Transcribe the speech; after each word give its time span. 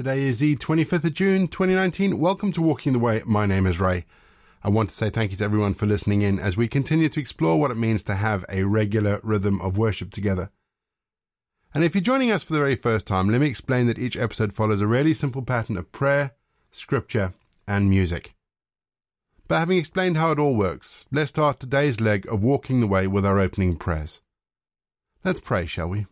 Today 0.00 0.22
is 0.22 0.38
the 0.38 0.56
25th 0.56 1.04
of 1.04 1.12
June 1.12 1.46
2019. 1.46 2.18
Welcome 2.18 2.52
to 2.52 2.62
Walking 2.62 2.94
the 2.94 2.98
Way. 2.98 3.20
My 3.26 3.44
name 3.44 3.66
is 3.66 3.82
Ray. 3.82 4.06
I 4.64 4.70
want 4.70 4.88
to 4.88 4.96
say 4.96 5.10
thank 5.10 5.30
you 5.30 5.36
to 5.36 5.44
everyone 5.44 5.74
for 5.74 5.84
listening 5.84 6.22
in 6.22 6.38
as 6.38 6.56
we 6.56 6.68
continue 6.68 7.10
to 7.10 7.20
explore 7.20 7.60
what 7.60 7.70
it 7.70 7.76
means 7.76 8.02
to 8.04 8.14
have 8.14 8.42
a 8.48 8.64
regular 8.64 9.20
rhythm 9.22 9.60
of 9.60 9.76
worship 9.76 10.10
together. 10.10 10.52
And 11.74 11.84
if 11.84 11.94
you're 11.94 12.00
joining 12.00 12.30
us 12.30 12.42
for 12.42 12.54
the 12.54 12.58
very 12.60 12.76
first 12.76 13.06
time, 13.06 13.28
let 13.28 13.42
me 13.42 13.46
explain 13.46 13.88
that 13.88 13.98
each 13.98 14.16
episode 14.16 14.54
follows 14.54 14.80
a 14.80 14.86
really 14.86 15.12
simple 15.12 15.42
pattern 15.42 15.76
of 15.76 15.92
prayer, 15.92 16.30
scripture, 16.72 17.34
and 17.68 17.90
music. 17.90 18.32
But 19.48 19.58
having 19.58 19.76
explained 19.76 20.16
how 20.16 20.32
it 20.32 20.38
all 20.38 20.56
works, 20.56 21.04
let's 21.12 21.28
start 21.28 21.60
today's 21.60 22.00
leg 22.00 22.26
of 22.26 22.42
walking 22.42 22.80
the 22.80 22.86
way 22.86 23.06
with 23.06 23.26
our 23.26 23.38
opening 23.38 23.76
prayers. 23.76 24.22
Let's 25.26 25.40
pray, 25.40 25.66
shall 25.66 25.88
we? 25.88 26.06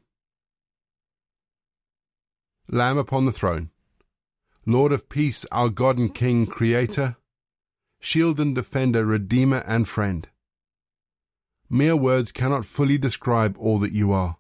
Lamb 2.71 2.99
upon 2.99 3.25
the 3.25 3.33
throne, 3.33 3.71
Lord 4.69 4.93
of 4.93 5.09
peace, 5.09 5.47
our 5.51 5.71
God 5.71 5.97
and 5.97 6.15
King, 6.15 6.45
Creator, 6.45 7.17
shield 8.01 8.39
and 8.39 8.55
defender, 8.55 9.07
Redeemer 9.07 9.65
and 9.67 9.89
friend. 9.89 10.29
Mere 11.71 11.97
words 11.97 12.33
cannot 12.33 12.67
fully 12.67 12.99
describe 12.99 13.57
all 13.59 13.79
that 13.79 13.95
you 13.95 14.13
are. 14.13 14.37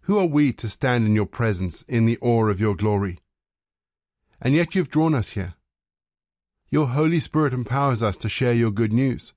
Who 0.00 0.18
are 0.18 0.26
we 0.26 0.52
to 0.54 0.68
stand 0.68 1.06
in 1.06 1.14
your 1.14 1.26
presence 1.26 1.82
in 1.82 2.06
the 2.06 2.18
awe 2.20 2.48
of 2.48 2.58
your 2.58 2.74
glory? 2.74 3.20
And 4.40 4.56
yet 4.56 4.74
you've 4.74 4.90
drawn 4.90 5.14
us 5.14 5.28
here. 5.28 5.54
Your 6.68 6.88
Holy 6.88 7.20
Spirit 7.20 7.54
empowers 7.54 8.02
us 8.02 8.16
to 8.16 8.28
share 8.28 8.52
your 8.52 8.72
good 8.72 8.92
news, 8.92 9.32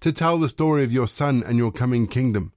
to 0.00 0.10
tell 0.10 0.36
the 0.36 0.48
story 0.48 0.82
of 0.82 0.90
your 0.90 1.06
Son 1.06 1.44
and 1.46 1.56
your 1.56 1.70
coming 1.70 2.08
kingdom, 2.08 2.54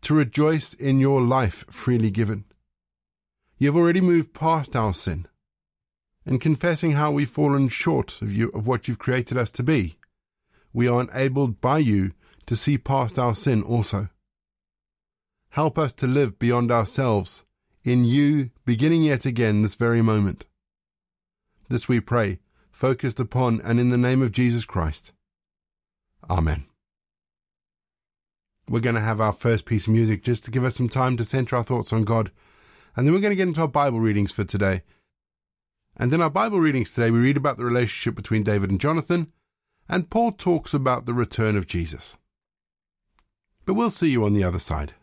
to 0.00 0.14
rejoice 0.14 0.72
in 0.72 0.98
your 0.98 1.20
life 1.20 1.66
freely 1.68 2.10
given. 2.10 2.46
You 3.58 3.66
have 3.68 3.76
already 3.76 4.00
moved 4.00 4.32
past 4.32 4.74
our 4.74 4.94
sin 4.94 5.26
and 6.24 6.40
confessing 6.40 6.92
how 6.92 7.10
we've 7.10 7.28
fallen 7.28 7.68
short 7.68 8.20
of 8.22 8.32
you 8.32 8.48
of 8.50 8.66
what 8.66 8.86
you've 8.86 8.98
created 8.98 9.36
us 9.36 9.50
to 9.50 9.62
be. 9.62 9.98
We 10.72 10.88
are 10.88 11.00
enabled 11.00 11.60
by 11.60 11.78
you 11.78 12.12
to 12.46 12.56
see 12.56 12.78
past 12.78 13.18
our 13.18 13.34
sin 13.34 13.62
also. 13.62 14.08
Help 15.50 15.78
us 15.78 15.92
to 15.94 16.06
live 16.06 16.38
beyond 16.38 16.70
ourselves 16.70 17.44
in 17.84 18.04
you, 18.04 18.50
beginning 18.64 19.02
yet 19.02 19.26
again 19.26 19.62
this 19.62 19.74
very 19.74 20.00
moment. 20.00 20.46
This 21.68 21.88
we 21.88 22.00
pray, 22.00 22.38
focused 22.70 23.20
upon 23.20 23.60
and 23.60 23.78
in 23.78 23.90
the 23.90 23.98
name 23.98 24.22
of 24.22 24.32
Jesus 24.32 24.64
Christ. 24.64 25.12
Amen. 26.30 26.64
We're 28.68 28.80
going 28.80 28.94
to 28.94 29.00
have 29.00 29.20
our 29.20 29.32
first 29.32 29.66
piece 29.66 29.86
of 29.86 29.92
music 29.92 30.22
just 30.22 30.44
to 30.44 30.50
give 30.50 30.64
us 30.64 30.76
some 30.76 30.88
time 30.88 31.16
to 31.16 31.24
center 31.24 31.56
our 31.56 31.64
thoughts 31.64 31.92
on 31.92 32.04
God 32.04 32.30
and 32.96 33.06
then 33.06 33.14
we're 33.14 33.20
going 33.20 33.32
to 33.32 33.36
get 33.36 33.48
into 33.48 33.60
our 33.62 33.68
Bible 33.68 34.00
readings 34.00 34.32
for 34.32 34.44
today. 34.44 34.82
And 35.96 36.12
in 36.12 36.22
our 36.22 36.30
Bible 36.30 36.58
readings 36.58 36.90
today, 36.90 37.10
we 37.10 37.18
read 37.18 37.36
about 37.36 37.58
the 37.58 37.64
relationship 37.64 38.14
between 38.14 38.42
David 38.42 38.70
and 38.70 38.80
Jonathan, 38.80 39.32
and 39.88 40.10
Paul 40.10 40.32
talks 40.32 40.72
about 40.72 41.06
the 41.06 41.14
return 41.14 41.56
of 41.56 41.66
Jesus. 41.66 42.16
But 43.64 43.74
we'll 43.74 43.90
see 43.90 44.10
you 44.10 44.24
on 44.24 44.32
the 44.32 44.44
other 44.44 44.58
side. 44.58 44.94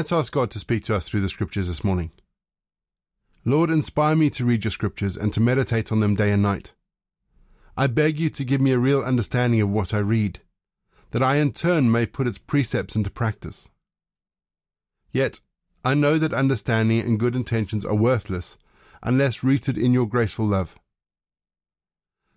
Let's 0.00 0.12
ask 0.12 0.32
God 0.32 0.50
to 0.52 0.58
speak 0.58 0.84
to 0.84 0.96
us 0.96 1.06
through 1.06 1.20
the 1.20 1.28
scriptures 1.28 1.68
this 1.68 1.84
morning. 1.84 2.10
Lord, 3.44 3.68
inspire 3.68 4.16
me 4.16 4.30
to 4.30 4.46
read 4.46 4.64
your 4.64 4.70
scriptures 4.70 5.14
and 5.14 5.30
to 5.34 5.42
meditate 5.42 5.92
on 5.92 6.00
them 6.00 6.14
day 6.14 6.32
and 6.32 6.42
night. 6.42 6.72
I 7.76 7.86
beg 7.86 8.18
you 8.18 8.30
to 8.30 8.44
give 8.46 8.62
me 8.62 8.72
a 8.72 8.78
real 8.78 9.02
understanding 9.02 9.60
of 9.60 9.68
what 9.68 9.92
I 9.92 9.98
read, 9.98 10.40
that 11.10 11.22
I 11.22 11.36
in 11.36 11.52
turn 11.52 11.92
may 11.92 12.06
put 12.06 12.26
its 12.26 12.38
precepts 12.38 12.96
into 12.96 13.10
practice. 13.10 13.68
Yet, 15.12 15.42
I 15.84 15.92
know 15.92 16.16
that 16.16 16.32
understanding 16.32 17.00
and 17.00 17.20
good 17.20 17.36
intentions 17.36 17.84
are 17.84 17.94
worthless 17.94 18.56
unless 19.02 19.44
rooted 19.44 19.76
in 19.76 19.92
your 19.92 20.06
graceful 20.06 20.46
love. 20.46 20.76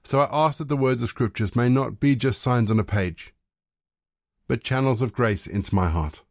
So 0.04 0.20
I 0.20 0.28
ask 0.30 0.58
that 0.58 0.68
the 0.68 0.76
words 0.76 1.02
of 1.02 1.08
scriptures 1.08 1.56
may 1.56 1.70
not 1.70 2.02
be 2.02 2.18
just 2.18 2.42
signs 2.42 2.70
on 2.70 2.78
a 2.82 2.84
page, 2.84 3.34
but 4.50 4.66
channels 4.66 5.02
of 5.02 5.14
grace 5.14 5.48
into 5.48 5.74
my 5.74 5.90
heart. 5.90 6.24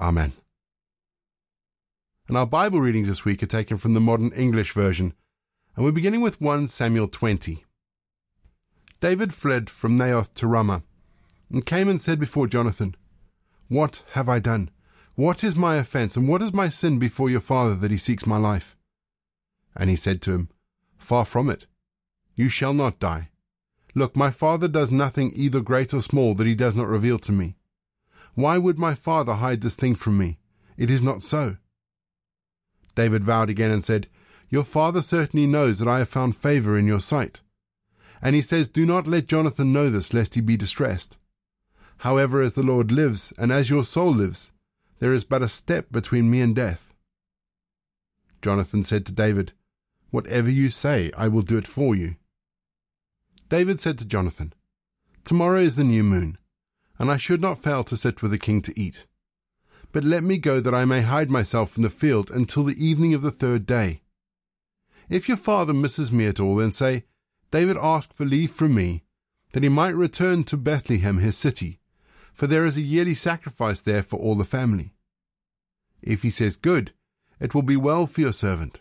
Amen. 0.00 0.32
And 2.28 2.36
our 2.36 2.46
Bible 2.46 2.80
readings 2.80 3.08
this 3.08 3.24
week 3.24 3.42
are 3.42 3.46
taken 3.46 3.76
from 3.76 3.94
the 3.94 4.00
Modern 4.00 4.32
English 4.32 4.72
Version, 4.72 5.14
and 5.76 5.84
we're 5.84 5.92
beginning 5.92 6.20
with 6.20 6.40
1 6.40 6.68
Samuel 6.68 7.08
20. 7.08 7.64
David 9.00 9.34
fled 9.34 9.68
from 9.68 9.98
Naioth 9.98 10.32
to 10.34 10.46
Ramah, 10.46 10.82
and 11.50 11.66
came 11.66 11.88
and 11.88 12.00
said 12.00 12.18
before 12.18 12.46
Jonathan, 12.46 12.94
What 13.68 14.02
have 14.12 14.28
I 14.28 14.38
done? 14.38 14.70
What 15.14 15.44
is 15.44 15.54
my 15.54 15.76
offence, 15.76 16.16
and 16.16 16.26
what 16.26 16.42
is 16.42 16.52
my 16.52 16.68
sin 16.68 16.98
before 16.98 17.28
your 17.28 17.40
father 17.40 17.74
that 17.76 17.90
he 17.90 17.98
seeks 17.98 18.26
my 18.26 18.38
life? 18.38 18.76
And 19.76 19.90
he 19.90 19.96
said 19.96 20.22
to 20.22 20.32
him, 20.32 20.48
Far 20.96 21.24
from 21.24 21.50
it. 21.50 21.66
You 22.34 22.48
shall 22.48 22.72
not 22.72 22.98
die. 22.98 23.28
Look, 23.94 24.16
my 24.16 24.30
father 24.30 24.66
does 24.66 24.90
nothing 24.90 25.30
either 25.34 25.60
great 25.60 25.94
or 25.94 26.00
small 26.00 26.34
that 26.34 26.46
he 26.46 26.54
does 26.54 26.74
not 26.74 26.88
reveal 26.88 27.18
to 27.20 27.32
me. 27.32 27.54
Why 28.34 28.58
would 28.58 28.78
my 28.78 28.94
father 28.94 29.34
hide 29.34 29.60
this 29.60 29.76
thing 29.76 29.94
from 29.94 30.18
me? 30.18 30.38
It 30.76 30.90
is 30.90 31.02
not 31.02 31.22
so. 31.22 31.56
David 32.94 33.24
vowed 33.24 33.50
again 33.50 33.70
and 33.70 33.84
said, 33.84 34.08
Your 34.48 34.64
father 34.64 35.02
certainly 35.02 35.46
knows 35.46 35.78
that 35.78 35.88
I 35.88 35.98
have 35.98 36.08
found 36.08 36.36
favor 36.36 36.76
in 36.76 36.86
your 36.86 37.00
sight. 37.00 37.42
And 38.20 38.34
he 38.34 38.42
says, 38.42 38.68
Do 38.68 38.86
not 38.86 39.06
let 39.06 39.28
Jonathan 39.28 39.72
know 39.72 39.90
this, 39.90 40.12
lest 40.12 40.34
he 40.34 40.40
be 40.40 40.56
distressed. 40.56 41.18
However, 41.98 42.40
as 42.42 42.54
the 42.54 42.62
Lord 42.62 42.90
lives, 42.90 43.32
and 43.38 43.52
as 43.52 43.70
your 43.70 43.84
soul 43.84 44.12
lives, 44.12 44.52
there 44.98 45.12
is 45.12 45.24
but 45.24 45.42
a 45.42 45.48
step 45.48 45.90
between 45.92 46.30
me 46.30 46.40
and 46.40 46.54
death. 46.54 46.92
Jonathan 48.42 48.84
said 48.84 49.06
to 49.06 49.12
David, 49.12 49.52
Whatever 50.10 50.50
you 50.50 50.70
say, 50.70 51.10
I 51.16 51.28
will 51.28 51.42
do 51.42 51.56
it 51.56 51.66
for 51.66 51.94
you. 51.96 52.16
David 53.48 53.80
said 53.80 53.98
to 53.98 54.06
Jonathan, 54.06 54.52
Tomorrow 55.24 55.60
is 55.60 55.76
the 55.76 55.84
new 55.84 56.04
moon, 56.04 56.38
and 56.98 57.10
I 57.10 57.16
should 57.16 57.40
not 57.40 57.62
fail 57.62 57.84
to 57.84 57.96
sit 57.96 58.22
with 58.22 58.30
the 58.30 58.38
king 58.38 58.62
to 58.62 58.80
eat. 58.80 59.06
But 59.92 60.04
let 60.04 60.24
me 60.24 60.38
go 60.38 60.60
that 60.60 60.74
I 60.74 60.84
may 60.84 61.02
hide 61.02 61.30
myself 61.30 61.76
in 61.76 61.82
the 61.82 61.90
field 61.90 62.30
until 62.30 62.64
the 62.64 62.84
evening 62.84 63.14
of 63.14 63.22
the 63.22 63.30
third 63.30 63.66
day. 63.66 64.02
If 65.08 65.28
your 65.28 65.36
father 65.36 65.74
misses 65.74 66.10
me 66.10 66.26
at 66.26 66.40
all, 66.40 66.56
then 66.56 66.72
say, 66.72 67.04
David 67.50 67.76
asked 67.80 68.12
for 68.12 68.24
leave 68.24 68.50
from 68.50 68.74
me, 68.74 69.04
that 69.52 69.62
he 69.62 69.68
might 69.68 69.94
return 69.94 70.42
to 70.44 70.56
Bethlehem 70.56 71.18
his 71.18 71.38
city, 71.38 71.78
for 72.32 72.48
there 72.48 72.66
is 72.66 72.76
a 72.76 72.82
yearly 72.82 73.14
sacrifice 73.14 73.80
there 73.80 74.02
for 74.02 74.18
all 74.18 74.34
the 74.34 74.44
family. 74.44 74.94
If 76.02 76.22
he 76.22 76.30
says, 76.30 76.56
Good, 76.56 76.92
it 77.38 77.54
will 77.54 77.62
be 77.62 77.76
well 77.76 78.06
for 78.06 78.20
your 78.20 78.32
servant. 78.32 78.80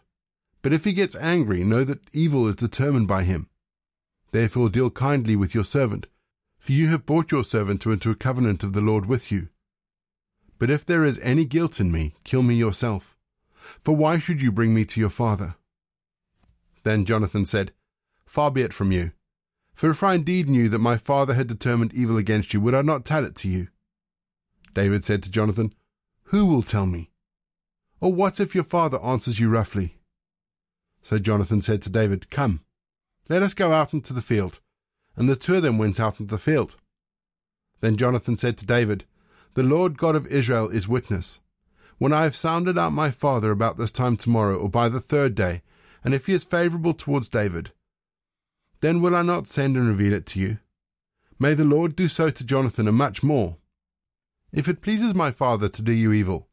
But 0.63 0.73
if 0.73 0.83
he 0.83 0.93
gets 0.93 1.15
angry, 1.17 1.63
know 1.63 1.83
that 1.83 2.09
evil 2.13 2.47
is 2.47 2.55
determined 2.55 3.07
by 3.07 3.23
him. 3.23 3.49
Therefore 4.31 4.69
deal 4.69 4.89
kindly 4.89 5.35
with 5.35 5.53
your 5.53 5.63
servant, 5.63 6.07
for 6.63 6.71
you 6.71 6.87
have 6.87 7.05
brought 7.05 7.29
your 7.29 7.43
servant 7.43 7.85
into 7.85 8.09
a 8.09 8.15
covenant 8.15 8.63
of 8.63 8.71
the 8.71 8.79
Lord 8.79 9.05
with 9.05 9.29
you. 9.29 9.49
But 10.59 10.69
if 10.69 10.85
there 10.85 11.03
is 11.03 11.19
any 11.19 11.43
guilt 11.43 11.81
in 11.81 11.91
me, 11.91 12.15
kill 12.23 12.41
me 12.41 12.55
yourself. 12.55 13.17
For 13.81 13.93
why 13.93 14.17
should 14.17 14.41
you 14.41 14.49
bring 14.49 14.73
me 14.73 14.85
to 14.85 14.99
your 15.01 15.09
father? 15.09 15.55
Then 16.83 17.03
Jonathan 17.03 17.45
said, 17.45 17.73
Far 18.25 18.49
be 18.49 18.61
it 18.61 18.71
from 18.71 18.93
you. 18.93 19.11
For 19.73 19.89
if 19.89 20.03
I 20.03 20.13
indeed 20.13 20.47
knew 20.47 20.69
that 20.69 20.79
my 20.79 20.95
father 20.95 21.33
had 21.33 21.47
determined 21.47 21.93
evil 21.93 22.15
against 22.15 22.53
you, 22.53 22.61
would 22.61 22.73
I 22.73 22.81
not 22.81 23.03
tell 23.03 23.25
it 23.25 23.35
to 23.37 23.49
you? 23.49 23.67
David 24.73 25.03
said 25.03 25.21
to 25.23 25.31
Jonathan, 25.31 25.73
Who 26.27 26.45
will 26.45 26.63
tell 26.63 26.85
me? 26.85 27.11
Or 27.99 28.13
what 28.13 28.39
if 28.39 28.55
your 28.55 28.63
father 28.63 29.03
answers 29.03 29.37
you 29.37 29.49
roughly? 29.49 29.97
So 31.01 31.19
Jonathan 31.19 31.61
said 31.61 31.81
to 31.81 31.89
David, 31.89 32.29
Come, 32.29 32.61
let 33.27 33.43
us 33.43 33.53
go 33.53 33.73
out 33.73 33.93
into 33.93 34.13
the 34.13 34.21
field. 34.21 34.61
And 35.15 35.29
the 35.29 35.35
two 35.35 35.55
of 35.55 35.61
them 35.61 35.77
went 35.77 35.99
out 35.99 36.19
into 36.19 36.31
the 36.31 36.37
field. 36.37 36.75
Then 37.81 37.97
Jonathan 37.97 38.37
said 38.37 38.57
to 38.57 38.65
David, 38.65 39.05
The 39.53 39.63
Lord 39.63 39.97
God 39.97 40.15
of 40.15 40.27
Israel 40.27 40.69
is 40.69 40.87
witness. 40.87 41.39
When 41.97 42.13
I 42.13 42.23
have 42.23 42.35
sounded 42.35 42.77
out 42.77 42.93
my 42.93 43.11
father 43.11 43.51
about 43.51 43.77
this 43.77 43.91
time 43.91 44.17
tomorrow, 44.17 44.57
or 44.57 44.69
by 44.69 44.89
the 44.89 44.99
third 44.99 45.35
day, 45.35 45.61
and 46.03 46.13
if 46.13 46.25
he 46.25 46.33
is 46.33 46.43
favourable 46.43 46.93
towards 46.93 47.29
David, 47.29 47.71
then 48.81 49.01
will 49.01 49.15
I 49.15 49.21
not 49.21 49.47
send 49.47 49.77
and 49.77 49.87
reveal 49.87 50.13
it 50.13 50.25
to 50.27 50.39
you? 50.39 50.59
May 51.39 51.53
the 51.53 51.63
Lord 51.63 51.95
do 51.95 52.07
so 52.07 52.29
to 52.29 52.43
Jonathan 52.43 52.87
and 52.87 52.97
much 52.97 53.23
more. 53.23 53.57
If 54.51 54.67
it 54.67 54.81
pleases 54.81 55.13
my 55.13 55.31
father 55.31 55.69
to 55.69 55.81
do 55.81 55.91
you 55.91 56.11
evil, 56.11 56.49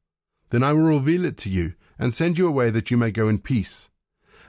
then 0.50 0.62
I 0.62 0.72
will 0.72 0.98
reveal 0.98 1.24
it 1.24 1.36
to 1.38 1.50
you, 1.50 1.74
and 1.98 2.14
send 2.14 2.38
you 2.38 2.46
away 2.46 2.70
that 2.70 2.90
you 2.90 2.96
may 2.96 3.10
go 3.10 3.28
in 3.28 3.38
peace 3.38 3.90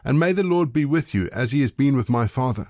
and 0.03 0.19
may 0.19 0.31
the 0.31 0.43
Lord 0.43 0.73
be 0.73 0.85
with 0.85 1.13
you 1.13 1.29
as 1.31 1.51
he 1.51 1.61
has 1.61 1.71
been 1.71 1.95
with 1.95 2.09
my 2.09 2.27
father. 2.27 2.69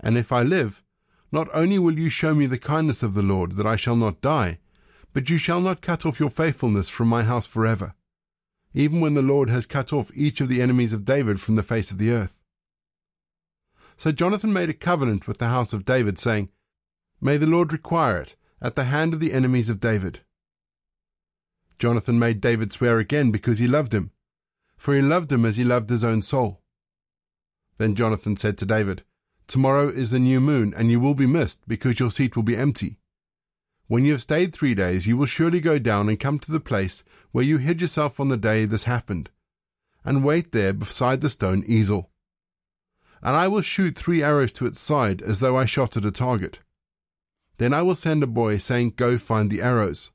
And 0.00 0.16
if 0.16 0.32
I 0.32 0.42
live, 0.42 0.82
not 1.30 1.48
only 1.52 1.78
will 1.78 1.98
you 1.98 2.08
show 2.08 2.34
me 2.34 2.46
the 2.46 2.58
kindness 2.58 3.02
of 3.02 3.14
the 3.14 3.22
Lord, 3.22 3.52
that 3.52 3.66
I 3.66 3.76
shall 3.76 3.96
not 3.96 4.20
die, 4.20 4.58
but 5.12 5.28
you 5.28 5.38
shall 5.38 5.60
not 5.60 5.82
cut 5.82 6.06
off 6.06 6.20
your 6.20 6.30
faithfulness 6.30 6.88
from 6.88 7.08
my 7.08 7.24
house 7.24 7.46
forever, 7.46 7.94
even 8.72 9.00
when 9.00 9.14
the 9.14 9.22
Lord 9.22 9.50
has 9.50 9.66
cut 9.66 9.92
off 9.92 10.10
each 10.14 10.40
of 10.40 10.48
the 10.48 10.62
enemies 10.62 10.92
of 10.92 11.04
David 11.04 11.40
from 11.40 11.56
the 11.56 11.62
face 11.62 11.90
of 11.90 11.98
the 11.98 12.10
earth. 12.10 12.38
So 13.96 14.12
Jonathan 14.12 14.52
made 14.52 14.68
a 14.68 14.74
covenant 14.74 15.26
with 15.26 15.38
the 15.38 15.48
house 15.48 15.72
of 15.72 15.84
David, 15.84 16.18
saying, 16.18 16.50
May 17.20 17.36
the 17.36 17.48
Lord 17.48 17.72
require 17.72 18.20
it 18.22 18.36
at 18.60 18.76
the 18.76 18.84
hand 18.84 19.12
of 19.12 19.20
the 19.20 19.32
enemies 19.32 19.68
of 19.68 19.80
David. 19.80 20.20
Jonathan 21.78 22.18
made 22.18 22.40
David 22.40 22.72
swear 22.72 22.98
again 22.98 23.30
because 23.30 23.58
he 23.58 23.66
loved 23.66 23.92
him, 23.92 24.12
for 24.76 24.94
he 24.94 25.02
loved 25.02 25.32
him 25.32 25.44
as 25.44 25.56
he 25.56 25.64
loved 25.64 25.90
his 25.90 26.04
own 26.04 26.22
soul. 26.22 26.62
Then 27.76 27.94
Jonathan 27.94 28.36
said 28.36 28.56
to 28.58 28.66
David, 28.66 29.04
Tomorrow 29.48 29.88
is 29.88 30.10
the 30.10 30.18
new 30.18 30.40
moon, 30.40 30.74
and 30.76 30.90
you 30.90 31.00
will 31.00 31.14
be 31.14 31.26
missed, 31.26 31.66
because 31.66 31.98
your 31.98 32.10
seat 32.10 32.36
will 32.36 32.42
be 32.42 32.56
empty. 32.56 32.98
When 33.86 34.04
you 34.04 34.12
have 34.12 34.20
stayed 34.20 34.52
three 34.52 34.74
days, 34.74 35.06
you 35.06 35.16
will 35.16 35.26
surely 35.26 35.60
go 35.60 35.78
down 35.78 36.10
and 36.10 36.20
come 36.20 36.38
to 36.40 36.52
the 36.52 36.60
place 36.60 37.02
where 37.32 37.44
you 37.44 37.56
hid 37.56 37.80
yourself 37.80 38.20
on 38.20 38.28
the 38.28 38.36
day 38.36 38.66
this 38.66 38.84
happened, 38.84 39.30
and 40.04 40.22
wait 40.22 40.52
there 40.52 40.74
beside 40.74 41.22
the 41.22 41.30
stone 41.30 41.62
Ezel. 41.62 42.08
And 43.22 43.34
I 43.34 43.48
will 43.48 43.62
shoot 43.62 43.96
three 43.96 44.22
arrows 44.22 44.52
to 44.52 44.66
its 44.66 44.78
side, 44.78 45.22
as 45.22 45.40
though 45.40 45.56
I 45.56 45.64
shot 45.64 45.96
at 45.96 46.04
a 46.04 46.12
target. 46.12 46.60
Then 47.56 47.72
I 47.72 47.80
will 47.80 47.94
send 47.94 48.22
a 48.22 48.26
boy, 48.26 48.58
saying, 48.58 48.92
Go 48.96 49.16
find 49.16 49.50
the 49.50 49.62
arrows. 49.62 50.12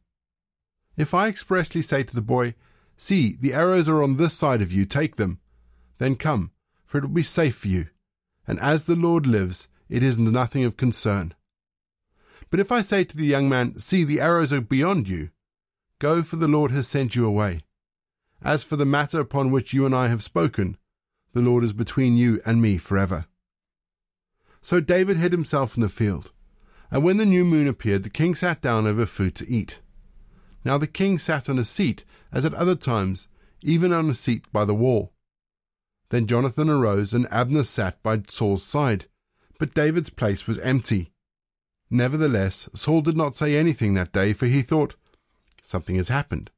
If 0.96 1.16
I 1.16 1.28
expressly 1.28 1.82
say 1.82 2.04
to 2.04 2.16
the 2.16 2.22
boy, 2.22 2.54
See, 2.98 3.36
the 3.42 3.54
arrows 3.54 3.90
are 3.90 4.04
on 4.04 4.18
this 4.18 4.36
side 4.36 4.62
of 4.62 4.72
you, 4.72 4.86
take 4.86 5.16
them. 5.16 5.40
Then 5.98 6.16
come, 6.16 6.52
for 6.86 7.00
it 7.00 7.02
will 7.02 7.10
be 7.10 7.24
safe 7.24 7.56
for 7.56 7.68
you. 7.68 7.88
And 8.48 8.60
as 8.60 8.84
the 8.84 8.96
Lord 8.96 9.26
lives, 9.26 9.68
it 9.90 10.04
is 10.04 10.18
nothing 10.18 10.64
of 10.64 10.78
concern. 10.78 11.34
But 12.50 12.60
if 12.60 12.72
I 12.72 12.82
say 12.82 13.04
to 13.04 13.18
the 13.18 13.26
young 13.26 13.50
man, 13.50 13.80
See, 13.80 14.04
the 14.04 14.20
arrows 14.20 14.54
are 14.54 14.62
beyond 14.62 15.08
you, 15.08 15.30
go, 16.00 16.22
for 16.24 16.36
the 16.36 16.48
Lord 16.48 16.72
has 16.72 16.88
sent 16.88 17.16
you 17.16 17.26
away. 17.26 17.62
As 18.44 18.64
for 18.64 18.76
the 18.76 18.86
matter 18.86 19.20
upon 19.20 19.52
which 19.52 19.74
you 19.74 19.86
and 19.86 19.96
I 19.96 20.10
have 20.10 20.22
spoken, 20.22 20.78
the 21.32 21.42
Lord 21.42 21.64
is 21.64 21.74
between 21.74 22.18
you 22.18 22.42
and 22.46 22.62
me 22.62 22.78
forever. 22.78 23.26
So 24.62 24.80
David 24.80 25.18
hid 25.18 25.32
himself 25.32 25.76
in 25.76 25.82
the 25.82 25.90
field. 25.90 26.32
And 26.92 27.04
when 27.04 27.18
the 27.18 27.26
new 27.26 27.46
moon 27.46 27.68
appeared, 27.68 28.04
the 28.04 28.10
king 28.10 28.36
sat 28.36 28.62
down 28.62 28.86
over 28.86 29.06
food 29.06 29.36
to 29.36 29.50
eat. 29.50 29.82
Now 30.66 30.78
the 30.78 30.88
king 30.88 31.18
sat 31.18 31.50
on 31.50 31.58
a 31.58 31.64
seat, 31.64 32.06
as 32.32 32.46
at 32.46 32.54
other 32.54 32.76
times, 32.76 33.30
even 33.62 33.92
on 33.94 34.10
a 34.10 34.14
seat 34.14 34.46
by 34.52 34.66
the 34.66 34.76
wall. 34.76 35.13
Then 36.14 36.28
Jonathan 36.28 36.70
arose, 36.70 37.16
and 37.16 37.26
Abner 37.32 37.64
sat 37.64 38.04
by 38.04 38.22
Saul's 38.28 38.64
side, 38.64 39.08
but 39.58 39.74
David's 39.74 40.12
place 40.12 40.46
was 40.46 40.60
empty. 40.60 41.12
Nevertheless, 41.90 42.70
Saul 42.76 43.02
did 43.02 43.18
not 43.18 43.36
say 43.36 43.56
anything 43.56 43.96
that 43.96 44.12
day, 44.12 44.32
for 44.34 44.46
he 44.46 44.62
thought, 44.62 44.96
Something 45.64 45.96
has 45.96 46.10
happened. 46.10 46.52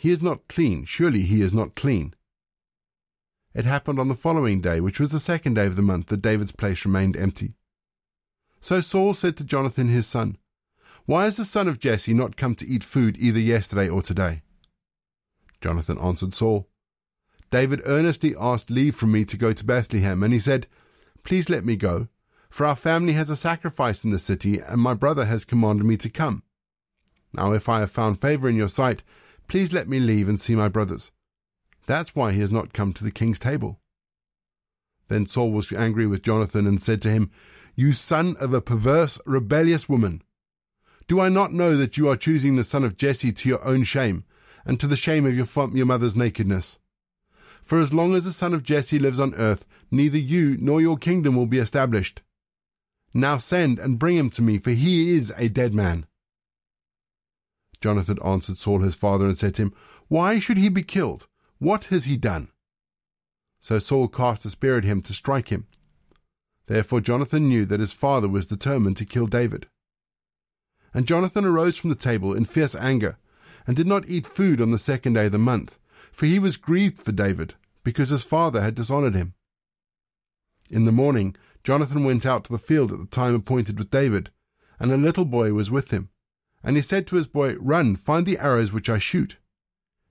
He 0.00 0.10
is 0.10 0.20
not 0.20 0.48
clean. 0.48 0.84
Surely 0.84 1.22
he 1.22 1.42
is 1.42 1.52
not 1.52 1.76
clean. 1.76 2.12
It 3.54 3.64
happened 3.64 4.00
on 4.00 4.08
the 4.08 4.16
following 4.16 4.60
day, 4.60 4.80
which 4.80 4.98
was 4.98 5.12
the 5.12 5.20
second 5.20 5.54
day 5.54 5.66
of 5.66 5.76
the 5.76 5.82
month, 5.82 6.08
that 6.08 6.20
David's 6.20 6.50
place 6.50 6.84
remained 6.84 7.16
empty. 7.16 7.54
So 8.60 8.80
Saul 8.80 9.14
said 9.14 9.36
to 9.36 9.44
Jonathan 9.44 9.90
his 9.90 10.08
son, 10.08 10.38
why 11.06 11.26
has 11.26 11.36
the 11.36 11.44
son 11.44 11.68
of 11.68 11.78
Jesse 11.78 12.14
not 12.14 12.36
come 12.36 12.56
to 12.56 12.66
eat 12.66 12.82
food 12.82 13.16
either 13.20 13.38
yesterday 13.38 13.88
or 13.88 14.02
today? 14.02 14.42
Jonathan 15.60 15.98
answered 15.98 16.34
Saul, 16.34 16.66
David 17.50 17.80
earnestly 17.86 18.34
asked 18.38 18.70
leave 18.70 18.94
from 18.94 19.12
me 19.12 19.24
to 19.24 19.36
go 19.36 19.52
to 19.52 19.64
Bethlehem, 19.64 20.22
and 20.22 20.32
he 20.32 20.40
said, 20.40 20.66
Please 21.24 21.48
let 21.48 21.64
me 21.64 21.76
go, 21.76 22.08
for 22.50 22.66
our 22.66 22.76
family 22.76 23.14
has 23.14 23.30
a 23.30 23.36
sacrifice 23.36 24.04
in 24.04 24.10
the 24.10 24.18
city, 24.18 24.58
and 24.58 24.80
my 24.80 24.94
brother 24.94 25.24
has 25.24 25.44
commanded 25.44 25.84
me 25.84 25.96
to 25.98 26.10
come. 26.10 26.42
Now, 27.32 27.52
if 27.52 27.68
I 27.68 27.80
have 27.80 27.90
found 27.90 28.20
favor 28.20 28.48
in 28.48 28.56
your 28.56 28.68
sight, 28.68 29.02
please 29.46 29.72
let 29.72 29.88
me 29.88 29.98
leave 29.98 30.28
and 30.28 30.40
see 30.40 30.54
my 30.54 30.68
brothers. 30.68 31.12
That's 31.86 32.14
why 32.14 32.32
he 32.32 32.40
has 32.40 32.50
not 32.50 32.72
come 32.72 32.92
to 32.94 33.04
the 33.04 33.10
king's 33.10 33.38
table. 33.38 33.80
Then 35.08 35.26
Saul 35.26 35.52
was 35.52 35.72
angry 35.72 36.06
with 36.06 36.22
Jonathan 36.22 36.66
and 36.66 36.82
said 36.82 37.00
to 37.02 37.10
him, 37.10 37.30
You 37.74 37.92
son 37.92 38.36
of 38.40 38.52
a 38.52 38.60
perverse, 38.60 39.18
rebellious 39.24 39.88
woman! 39.88 40.22
Do 41.06 41.20
I 41.20 41.30
not 41.30 41.54
know 41.54 41.76
that 41.76 41.96
you 41.96 42.08
are 42.08 42.16
choosing 42.16 42.56
the 42.56 42.64
son 42.64 42.84
of 42.84 42.98
Jesse 42.98 43.32
to 43.32 43.48
your 43.48 43.64
own 43.64 43.84
shame, 43.84 44.24
and 44.66 44.78
to 44.80 44.86
the 44.86 44.96
shame 44.96 45.24
of 45.24 45.34
your, 45.34 45.46
your 45.74 45.86
mother's 45.86 46.14
nakedness? 46.14 46.78
For 47.68 47.78
as 47.78 47.92
long 47.92 48.14
as 48.14 48.24
the 48.24 48.32
son 48.32 48.54
of 48.54 48.62
Jesse 48.62 48.98
lives 48.98 49.20
on 49.20 49.34
earth, 49.34 49.66
neither 49.90 50.16
you 50.16 50.56
nor 50.58 50.80
your 50.80 50.96
kingdom 50.96 51.36
will 51.36 51.44
be 51.44 51.58
established. 51.58 52.22
Now 53.12 53.36
send 53.36 53.78
and 53.78 53.98
bring 53.98 54.16
him 54.16 54.30
to 54.30 54.42
me, 54.42 54.56
for 54.56 54.70
he 54.70 55.14
is 55.14 55.34
a 55.36 55.50
dead 55.50 55.74
man. 55.74 56.06
Jonathan 57.82 58.16
answered 58.24 58.56
Saul 58.56 58.78
his 58.78 58.94
father 58.94 59.26
and 59.26 59.36
said 59.36 59.54
to 59.56 59.62
him, 59.62 59.74
Why 60.08 60.38
should 60.38 60.56
he 60.56 60.70
be 60.70 60.82
killed? 60.82 61.28
What 61.58 61.84
has 61.92 62.06
he 62.06 62.16
done? 62.16 62.48
So 63.60 63.78
Saul 63.78 64.08
cast 64.08 64.46
a 64.46 64.50
spear 64.50 64.78
at 64.78 64.84
him 64.84 65.02
to 65.02 65.12
strike 65.12 65.48
him. 65.48 65.66
Therefore 66.68 67.02
Jonathan 67.02 67.48
knew 67.48 67.66
that 67.66 67.80
his 67.80 67.92
father 67.92 68.28
was 68.28 68.46
determined 68.46 68.96
to 68.96 69.04
kill 69.04 69.26
David. 69.26 69.66
And 70.94 71.06
Jonathan 71.06 71.44
arose 71.44 71.76
from 71.76 71.90
the 71.90 71.96
table 71.96 72.32
in 72.32 72.46
fierce 72.46 72.74
anger, 72.74 73.18
and 73.66 73.76
did 73.76 73.86
not 73.86 74.08
eat 74.08 74.26
food 74.26 74.58
on 74.58 74.70
the 74.70 74.78
second 74.78 75.12
day 75.12 75.26
of 75.26 75.32
the 75.32 75.38
month, 75.38 75.77
for 76.18 76.26
he 76.26 76.40
was 76.40 76.56
grieved 76.56 76.98
for 76.98 77.12
David, 77.12 77.54
because 77.84 78.08
his 78.08 78.24
father 78.24 78.60
had 78.60 78.74
dishonored 78.74 79.14
him. 79.14 79.34
In 80.68 80.84
the 80.84 80.90
morning, 80.90 81.36
Jonathan 81.62 82.02
went 82.02 82.26
out 82.26 82.42
to 82.42 82.52
the 82.52 82.58
field 82.58 82.90
at 82.90 82.98
the 82.98 83.06
time 83.06 83.36
appointed 83.36 83.78
with 83.78 83.92
David, 83.92 84.32
and 84.80 84.90
a 84.90 84.96
little 84.96 85.24
boy 85.24 85.52
was 85.52 85.70
with 85.70 85.92
him. 85.92 86.08
And 86.60 86.74
he 86.74 86.82
said 86.82 87.06
to 87.06 87.14
his 87.14 87.28
boy, 87.28 87.54
Run, 87.60 87.94
find 87.94 88.26
the 88.26 88.38
arrows 88.38 88.72
which 88.72 88.90
I 88.90 88.98
shoot. 88.98 89.38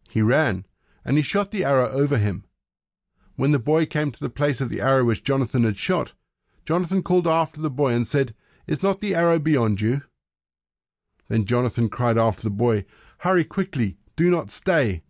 He 0.10 0.22
ran, 0.22 0.66
and 1.04 1.18
he 1.18 1.24
shot 1.24 1.52
the 1.52 1.66
arrow 1.66 1.90
over 1.90 2.18
him. 2.18 2.46
When 3.36 3.52
the 3.52 3.60
boy 3.60 3.86
came 3.86 4.12
to 4.12 4.20
the 4.22 4.30
place 4.30 4.62
of 4.62 4.70
the 4.70 4.80
arrow 4.80 5.04
which 5.04 5.26
Jonathan 5.26 5.66
had 5.66 5.76
shot, 5.76 6.14
Jonathan 6.66 7.04
called 7.04 7.28
after 7.28 7.60
the 7.60 7.70
boy 7.70 7.92
and 7.92 8.08
said, 8.08 8.34
Is 8.66 8.82
not 8.82 9.02
the 9.02 9.14
arrow 9.14 9.40
beyond 9.40 9.82
you? 9.82 10.04
Then 11.28 11.44
Jonathan 11.44 11.90
cried 11.90 12.18
after 12.18 12.44
the 12.44 12.50
boy, 12.50 12.86
Hurry 13.18 13.44
quickly, 13.44 13.98
do 14.16 14.32
not 14.32 14.50
stay. 14.50 15.04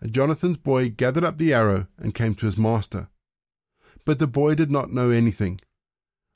And 0.00 0.12
Jonathan's 0.12 0.58
boy 0.58 0.90
gathered 0.90 1.24
up 1.24 1.38
the 1.38 1.54
arrow 1.54 1.86
and 1.98 2.14
came 2.14 2.34
to 2.36 2.46
his 2.46 2.58
master. 2.58 3.08
But 4.04 4.18
the 4.18 4.26
boy 4.26 4.54
did 4.54 4.70
not 4.70 4.92
know 4.92 5.10
anything. 5.10 5.60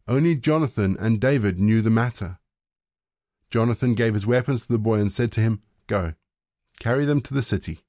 Only 0.08 0.34
Jonathan 0.34 0.96
and 0.98 1.20
David 1.20 1.58
knew 1.58 1.82
the 1.82 1.90
matter. 1.90 2.38
Jonathan 3.50 3.94
gave 3.94 4.14
his 4.14 4.26
weapons 4.26 4.62
to 4.66 4.72
the 4.72 4.78
boy 4.78 5.00
and 5.00 5.12
said 5.12 5.32
to 5.32 5.40
him, 5.40 5.62
Go, 5.86 6.14
carry 6.78 7.04
them 7.04 7.20
to 7.22 7.34
the 7.34 7.42
city. 7.42 7.80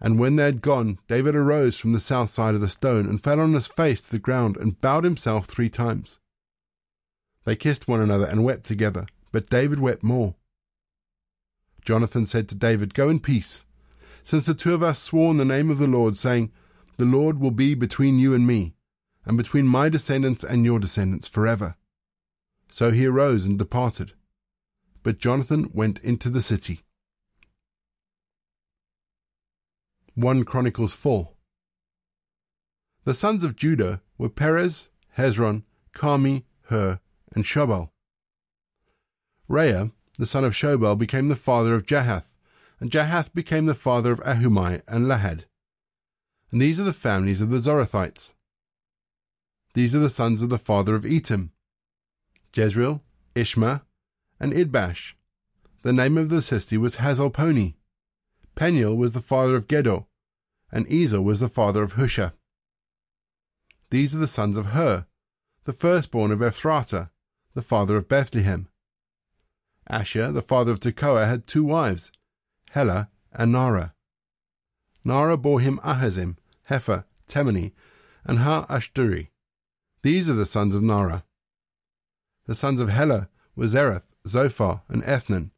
And 0.00 0.18
when 0.18 0.36
they 0.36 0.44
had 0.44 0.60
gone, 0.60 0.98
David 1.08 1.34
arose 1.34 1.78
from 1.78 1.92
the 1.92 2.00
south 2.00 2.30
side 2.30 2.54
of 2.54 2.60
the 2.60 2.68
stone 2.68 3.06
and 3.06 3.22
fell 3.22 3.40
on 3.40 3.54
his 3.54 3.66
face 3.66 4.02
to 4.02 4.10
the 4.10 4.18
ground 4.18 4.56
and 4.56 4.80
bowed 4.80 5.04
himself 5.04 5.46
three 5.46 5.70
times. 5.70 6.18
They 7.44 7.56
kissed 7.56 7.86
one 7.86 8.00
another 8.00 8.26
and 8.26 8.44
wept 8.44 8.64
together, 8.64 9.06
but 9.32 9.48
David 9.48 9.78
wept 9.78 10.02
more. 10.02 10.34
Jonathan 11.84 12.26
said 12.26 12.48
to 12.48 12.54
David, 12.54 12.94
Go 12.94 13.08
in 13.08 13.20
peace, 13.20 13.66
since 14.24 14.46
the 14.46 14.54
two 14.54 14.72
of 14.72 14.82
us 14.82 14.98
swore 14.98 15.30
in 15.30 15.36
the 15.36 15.44
name 15.44 15.70
of 15.70 15.78
the 15.78 15.86
Lord, 15.86 16.16
saying, 16.16 16.50
The 16.96 17.04
Lord 17.04 17.38
will 17.38 17.50
be 17.50 17.74
between 17.74 18.18
you 18.18 18.32
and 18.32 18.46
me, 18.46 18.74
and 19.26 19.36
between 19.36 19.66
my 19.66 19.90
descendants 19.90 20.42
and 20.42 20.64
your 20.64 20.80
descendants 20.80 21.28
forever. 21.28 21.76
So 22.70 22.90
he 22.90 23.06
arose 23.06 23.44
and 23.44 23.58
departed. 23.58 24.14
But 25.02 25.18
Jonathan 25.18 25.70
went 25.74 25.98
into 25.98 26.30
the 26.30 26.40
city. 26.40 26.80
1 30.14 30.44
Chronicles 30.44 30.94
4 30.94 31.30
The 33.04 33.14
sons 33.14 33.44
of 33.44 33.56
Judah 33.56 34.00
were 34.16 34.30
Perez, 34.30 34.88
Hezron, 35.18 35.64
Carmi, 35.94 36.44
Hur, 36.70 36.98
and 37.34 37.44
Shobal. 37.44 37.90
Reah, 39.48 39.90
the 40.18 40.24
son 40.24 40.44
of 40.44 40.54
Shobal, 40.54 40.96
became 40.96 41.28
the 41.28 41.36
father 41.36 41.74
of 41.74 41.84
Jahath, 41.84 42.33
and 42.84 42.92
Jahath 42.92 43.32
became 43.32 43.64
the 43.64 43.74
father 43.74 44.12
of 44.12 44.20
Ahumai 44.20 44.82
and 44.86 45.06
Lahad. 45.06 45.44
And 46.52 46.60
these 46.60 46.78
are 46.78 46.84
the 46.84 46.92
families 46.92 47.40
of 47.40 47.48
the 47.48 47.56
Zorathites. 47.56 48.34
These 49.72 49.94
are 49.94 50.00
the 50.00 50.10
sons 50.10 50.42
of 50.42 50.50
the 50.50 50.58
father 50.58 50.94
of 50.94 51.04
Etam, 51.04 51.48
Jezreel, 52.54 53.00
Ishma, 53.34 53.80
and 54.38 54.52
Idbash. 54.52 55.14
The 55.80 55.94
name 55.94 56.18
of 56.18 56.28
the 56.28 56.42
sister 56.42 56.78
was 56.78 56.96
Hazzelponi. 56.96 57.76
Peniel 58.54 58.94
was 58.94 59.12
the 59.12 59.20
father 59.20 59.56
of 59.56 59.66
Gedor, 59.66 60.04
and 60.70 60.86
Ezer 60.92 61.22
was 61.22 61.40
the 61.40 61.48
father 61.48 61.82
of 61.82 61.94
Husha. 61.94 62.34
These 63.88 64.14
are 64.14 64.18
the 64.18 64.26
sons 64.26 64.58
of 64.58 64.66
Hur, 64.66 65.06
the 65.64 65.72
firstborn 65.72 66.30
of 66.30 66.40
Ephrathah, 66.40 67.08
the 67.54 67.62
father 67.62 67.96
of 67.96 68.08
Bethlehem. 68.08 68.68
Ashhur, 69.88 70.30
the 70.32 70.42
father 70.42 70.72
of 70.72 70.80
Tekoa, 70.80 71.26
had 71.26 71.46
two 71.46 71.64
wives, 71.64 72.12
Helah 72.74 73.08
and 73.32 73.54
Naarah. 73.54 73.92
Nara 75.04 75.36
bore 75.36 75.60
him 75.60 75.78
Ahuzzam, 75.84 76.36
Hepher, 76.68 77.04
Temeni, 77.28 77.72
and 78.24 78.38
Haahashtari. 78.38 79.28
These 80.02 80.28
are 80.28 80.34
the 80.34 80.46
sons 80.46 80.74
of 80.74 80.82
Naarah. 80.82 81.22
The 82.46 82.54
sons 82.54 82.80
of 82.80 82.88
Helah 82.88 83.28
were 83.54 83.66
Zereth, 83.66 84.02
Zophar, 84.26 84.82
and 84.88 85.02
Ethnan. 85.04 85.50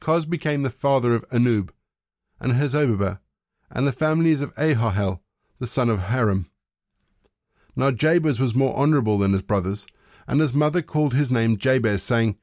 Koz 0.00 0.28
became 0.28 0.62
the 0.62 0.70
father 0.70 1.14
of 1.14 1.28
Anub, 1.30 1.70
and 2.40 2.52
Hezobah, 2.52 3.18
and 3.70 3.86
the 3.86 3.92
families 3.92 4.40
of 4.40 4.54
Aharhel, 4.54 5.20
the 5.58 5.66
son 5.66 5.88
of 5.88 6.00
Harum. 6.00 6.50
Now 7.74 7.90
Jabez 7.90 8.38
was 8.38 8.54
more 8.54 8.76
honourable 8.76 9.18
than 9.18 9.32
his 9.32 9.42
brothers, 9.42 9.86
and 10.26 10.40
his 10.40 10.54
mother 10.54 10.82
called 10.82 11.14
his 11.14 11.30
name 11.30 11.56
Jabez, 11.56 12.02
saying, 12.02 12.36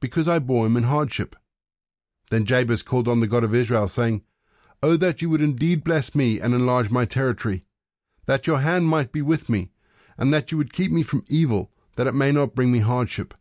Because 0.00 0.28
I 0.28 0.38
bore 0.38 0.66
him 0.66 0.76
in 0.76 0.84
hardship. 0.84 1.36
Then 2.30 2.44
Jabez 2.44 2.82
called 2.82 3.08
on 3.08 3.20
the 3.20 3.26
God 3.26 3.44
of 3.44 3.54
Israel, 3.54 3.88
saying, 3.88 4.22
Oh, 4.82 4.96
that 4.96 5.22
you 5.22 5.30
would 5.30 5.40
indeed 5.40 5.84
bless 5.84 6.14
me 6.14 6.40
and 6.40 6.54
enlarge 6.54 6.90
my 6.90 7.04
territory, 7.04 7.64
that 8.26 8.46
your 8.46 8.60
hand 8.60 8.88
might 8.88 9.12
be 9.12 9.22
with 9.22 9.48
me, 9.48 9.70
and 10.18 10.32
that 10.34 10.50
you 10.50 10.58
would 10.58 10.72
keep 10.72 10.92
me 10.92 11.02
from 11.02 11.24
evil, 11.28 11.70
that 11.96 12.06
it 12.06 12.14
may 12.14 12.32
not 12.32 12.54
bring 12.54 12.70
me 12.70 12.80
hardship. 12.80 13.34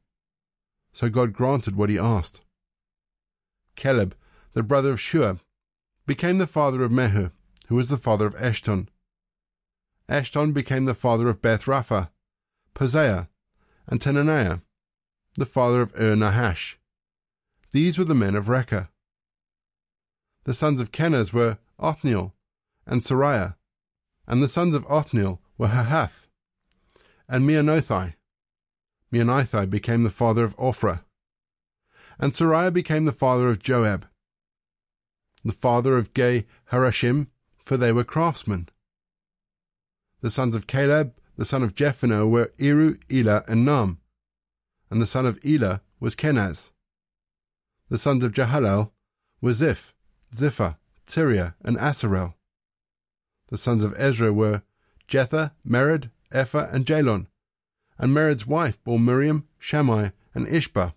So 0.93 1.09
God 1.09 1.33
granted 1.33 1.75
what 1.75 1.89
he 1.89 1.99
asked. 1.99 2.41
Caleb, 3.75 4.15
the 4.53 4.63
brother 4.63 4.93
of 4.93 5.01
Shua, 5.01 5.39
became 6.05 6.37
the 6.37 6.47
father 6.47 6.83
of 6.83 6.91
Mehir, 6.91 7.31
who 7.67 7.75
was 7.75 7.89
the 7.89 7.97
father 7.97 8.25
of 8.25 8.35
Eshton. 8.35 8.87
Eshton 10.07 10.53
became 10.53 10.85
the 10.85 10.93
father 10.93 11.27
of 11.27 11.41
Beth 11.41 11.65
Rapha, 11.65 12.09
and 13.87 13.99
Tenaniah, 13.99 14.61
the 15.35 15.45
father 15.45 15.81
of 15.81 15.93
Ir 15.99 16.15
Nahash. 16.15 16.77
These 17.75 17.97
were 17.97 18.05
the 18.05 18.15
men 18.15 18.35
of 18.35 18.45
Rechah. 18.45 18.87
The 20.45 20.53
sons 20.53 20.79
of 20.79 20.93
Kenaz 20.93 21.33
were 21.33 21.57
Othniel 21.77 22.33
and 22.85 23.01
Seraiah, 23.01 23.55
and 24.25 24.41
the 24.41 24.47
sons 24.47 24.75
of 24.75 24.85
Othniel 24.85 25.41
were 25.57 25.67
Hathath 25.67 26.27
and 27.27 27.43
Meonothai. 27.45 28.13
Meonothai 29.11 29.69
became 29.69 30.03
the 30.03 30.09
father 30.09 30.45
of 30.45 30.55
Ophrah, 30.55 31.03
and 32.17 32.31
Seraiah 32.31 32.71
became 32.71 33.03
the 33.03 33.11
father 33.11 33.49
of 33.49 33.59
Joab, 33.59 34.07
the 35.43 35.51
father 35.51 35.97
of 35.97 36.13
Ge 36.13 36.45
Harashim, 36.71 37.27
for 37.57 37.75
they 37.75 37.91
were 37.91 38.05
craftsmen. 38.05 38.69
The 40.21 40.31
sons 40.31 40.55
of 40.55 40.65
Caleb, 40.65 41.13
the 41.35 41.43
son 41.43 41.61
of 41.61 41.75
Jephunneh, 41.75 42.29
were 42.29 42.53
Iru, 42.57 43.01
Elah, 43.11 43.43
and 43.49 43.67
Naam, 43.67 43.97
and 44.89 45.01
the 45.01 45.05
son 45.05 45.25
of 45.25 45.37
Elah 45.43 45.81
was 45.99 46.15
Kenaz. 46.15 46.71
The 47.89 47.97
sons 47.97 48.23
of 48.23 48.31
Jehallelel 48.31 48.91
were 49.41 49.53
Ziph, 49.53 49.93
Ziphah, 50.35 50.77
Tiria, 51.05 51.53
and 51.61 51.77
Asarel. 51.77 52.33
The 53.49 53.57
sons 53.57 53.83
of 53.83 53.93
Ezra 53.97 54.33
were 54.33 54.63
Jether, 55.07 55.51
Mered, 55.67 56.09
Ephah, 56.31 56.67
and 56.71 56.85
Jalon. 56.85 57.27
And 57.97 58.11
Mered's 58.11 58.47
wife 58.47 58.83
bore 58.83 58.99
Miriam, 58.99 59.47
Shammai, 59.59 60.09
and 60.33 60.47
Ishba, 60.47 60.93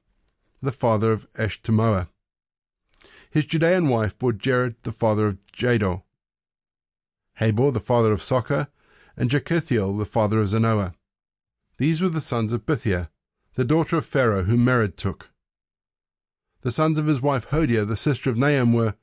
the 0.63 0.73
father 0.73 1.13
of 1.13 1.31
Eshtemoa. 1.35 2.09
His 3.31 3.47
Judean 3.47 3.89
wife 3.89 4.19
bore 4.19 4.33
Jered, 4.33 4.77
the 4.83 4.93
father 4.93 5.27
of 5.27 5.39
Gedor. 5.53 6.03
Heber, 7.39 7.71
the 7.71 7.81
father 7.81 8.13
of 8.13 8.21
Socher, 8.21 8.69
and 9.17 9.31
Jekuthiel, 9.31 9.99
the 9.99 10.07
father 10.07 10.41
of 10.41 10.49
Zanoah. 10.49 10.95
These 11.77 12.01
were 12.01 12.09
the 12.09 12.21
sons 12.21 12.53
of 12.53 12.67
Bithiah, 12.67 13.09
the 13.55 13.65
daughter 13.65 13.99
of 13.99 14.07
Pharaoh, 14.07 14.45
whom 14.45 14.65
Mered 14.65 14.97
took. 14.97 15.31
The 16.63 16.73
sons 16.73 16.99
of 16.99 17.07
his 17.07 17.23
wife 17.23 17.49
Hodiah, 17.51 17.87
the 17.87 17.97
sister 17.97 18.31
of 18.31 18.37
Naham, 18.37 18.75
were 18.75 18.95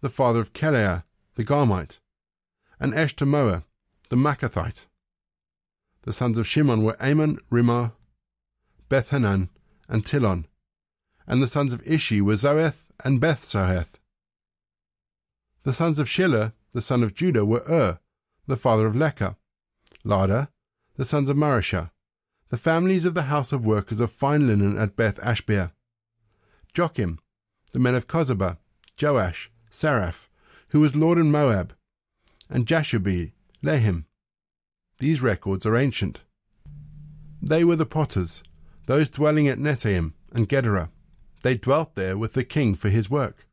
the 0.00 0.08
father 0.08 0.40
of 0.40 0.52
Keilah, 0.52 1.04
the 1.36 1.44
Garmite, 1.44 2.00
and 2.80 2.92
Eshtemoa, 2.92 3.64
the 4.08 4.16
Maacathite. 4.16 4.86
The 6.02 6.12
sons 6.12 6.38
of 6.38 6.46
Shimon 6.46 6.82
were 6.82 6.96
Amnon, 7.00 7.38
Rinnah, 7.50 7.92
Bethhanan, 8.88 9.48
and 9.88 10.04
Tilon. 10.04 10.46
And 11.26 11.42
the 11.42 11.46
sons 11.46 11.72
of 11.72 11.86
Ishi 11.86 12.20
were 12.20 12.34
Zoheth 12.34 12.88
and 13.04 13.20
Bethzoheth. 13.20 13.96
The 15.62 15.72
sons 15.72 15.98
of 15.98 16.08
Shelah, 16.08 16.52
the 16.72 16.82
son 16.82 17.02
of 17.02 17.14
Judah, 17.14 17.44
were 17.44 17.64
Ur, 17.68 17.98
the 18.46 18.56
father 18.56 18.86
of 18.86 18.94
Lecah, 18.94 19.36
Laadah, 20.04 20.48
the 20.96 21.04
sons 21.04 21.28
of 21.28 21.36
Mareshah, 21.36 21.90
the 22.48 22.56
families 22.56 23.04
of 23.04 23.14
the 23.14 23.24
house 23.24 23.52
of 23.52 23.66
workers 23.66 24.00
of 24.00 24.10
fine 24.10 24.46
linen 24.46 24.78
at 24.78 24.96
Beth 24.96 25.20
Ashbea, 25.20 25.72
Jokim, 26.74 27.18
the 27.72 27.78
men 27.78 27.94
of 27.94 28.06
Kozeba, 28.06 28.58
Joash, 29.00 29.50
Saraph, 29.70 30.28
who 30.68 30.80
was 30.80 30.96
lord 30.96 31.18
in 31.18 31.30
Moab, 31.30 31.74
and 32.48 32.66
Jashubi, 32.66 33.32
Lehem. 33.62 34.06
These 34.98 35.22
records 35.22 35.66
are 35.66 35.76
ancient. 35.76 36.22
They 37.40 37.64
were 37.64 37.76
the 37.76 37.86
potters, 37.86 38.42
those 38.86 39.10
dwelling 39.10 39.48
at 39.48 39.58
Netaim 39.58 40.12
and 40.32 40.48
Gedera. 40.48 40.90
They 41.42 41.56
dwelt 41.56 41.94
there 41.94 42.18
with 42.18 42.32
the 42.32 42.44
king 42.44 42.74
for 42.74 42.88
his 42.88 43.08
work. 43.08 43.46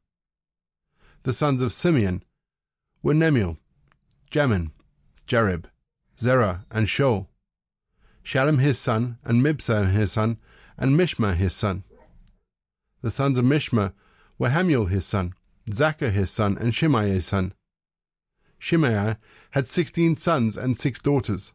The 1.24 1.34
sons 1.34 1.62
of 1.62 1.72
Simeon 1.72 2.24
were 3.04 3.14
Nemuel, 3.14 3.58
Jamin, 4.32 4.72
Jarib, 5.28 5.66
Zerah, 6.20 6.66
and 6.72 6.88
Shaul. 6.88 7.28
Shallum 8.24 8.60
his 8.60 8.80
son, 8.80 9.20
and 9.24 9.44
Mibsam 9.44 9.92
his 9.92 10.12
son, 10.12 10.38
and 10.78 10.98
Mishma 11.00 11.36
his 11.36 11.54
son. 11.54 11.84
The 13.06 13.12
sons 13.12 13.38
of 13.38 13.46
Mishma 13.46 13.94
were 14.40 14.50
Hamuel 14.50 14.90
his 14.90 15.06
son, 15.06 15.36
Zaccur 15.70 16.12
his 16.12 16.32
son, 16.32 16.58
and 16.58 16.74
Shimei 16.74 17.10
his 17.10 17.28
son. 17.28 17.54
Shimei 18.58 19.18
had 19.52 19.68
sixteen 19.68 20.18
sons 20.18 20.58
and 20.58 20.76
six 20.76 21.00
daughters. 21.00 21.54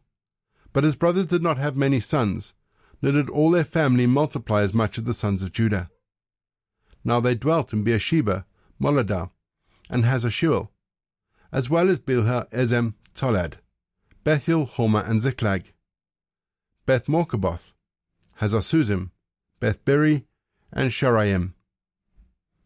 But 0.71 0.85
his 0.85 0.95
brothers 0.95 1.25
did 1.25 1.41
not 1.41 1.57
have 1.57 1.75
many 1.75 1.99
sons, 1.99 2.53
nor 3.01 3.11
did 3.11 3.29
all 3.29 3.51
their 3.51 3.65
family 3.65 4.07
multiply 4.07 4.61
as 4.61 4.73
much 4.73 4.97
as 4.97 5.03
the 5.03 5.13
sons 5.13 5.43
of 5.43 5.51
Judah. 5.51 5.89
Now 7.03 7.19
they 7.19 7.35
dwelt 7.35 7.73
in 7.73 7.83
Beersheba, 7.83 8.45
Moladah, 8.79 9.31
and 9.89 10.05
Hazar 10.05 10.69
as 11.51 11.69
well 11.69 11.89
as 11.89 11.99
Bilhah, 11.99 12.49
Ezem, 12.51 12.93
Tolad, 13.13 13.55
Bethuel, 14.23 14.67
Hormah, 14.67 15.05
and 15.05 15.19
Ziklag, 15.19 15.73
Beth 16.85 17.07
Marcaboth, 17.07 17.73
Hazar 18.35 18.61
Beth 19.59 19.83
Biri, 19.83 20.23
and 20.71 20.91
Shaaraim. 20.91 21.53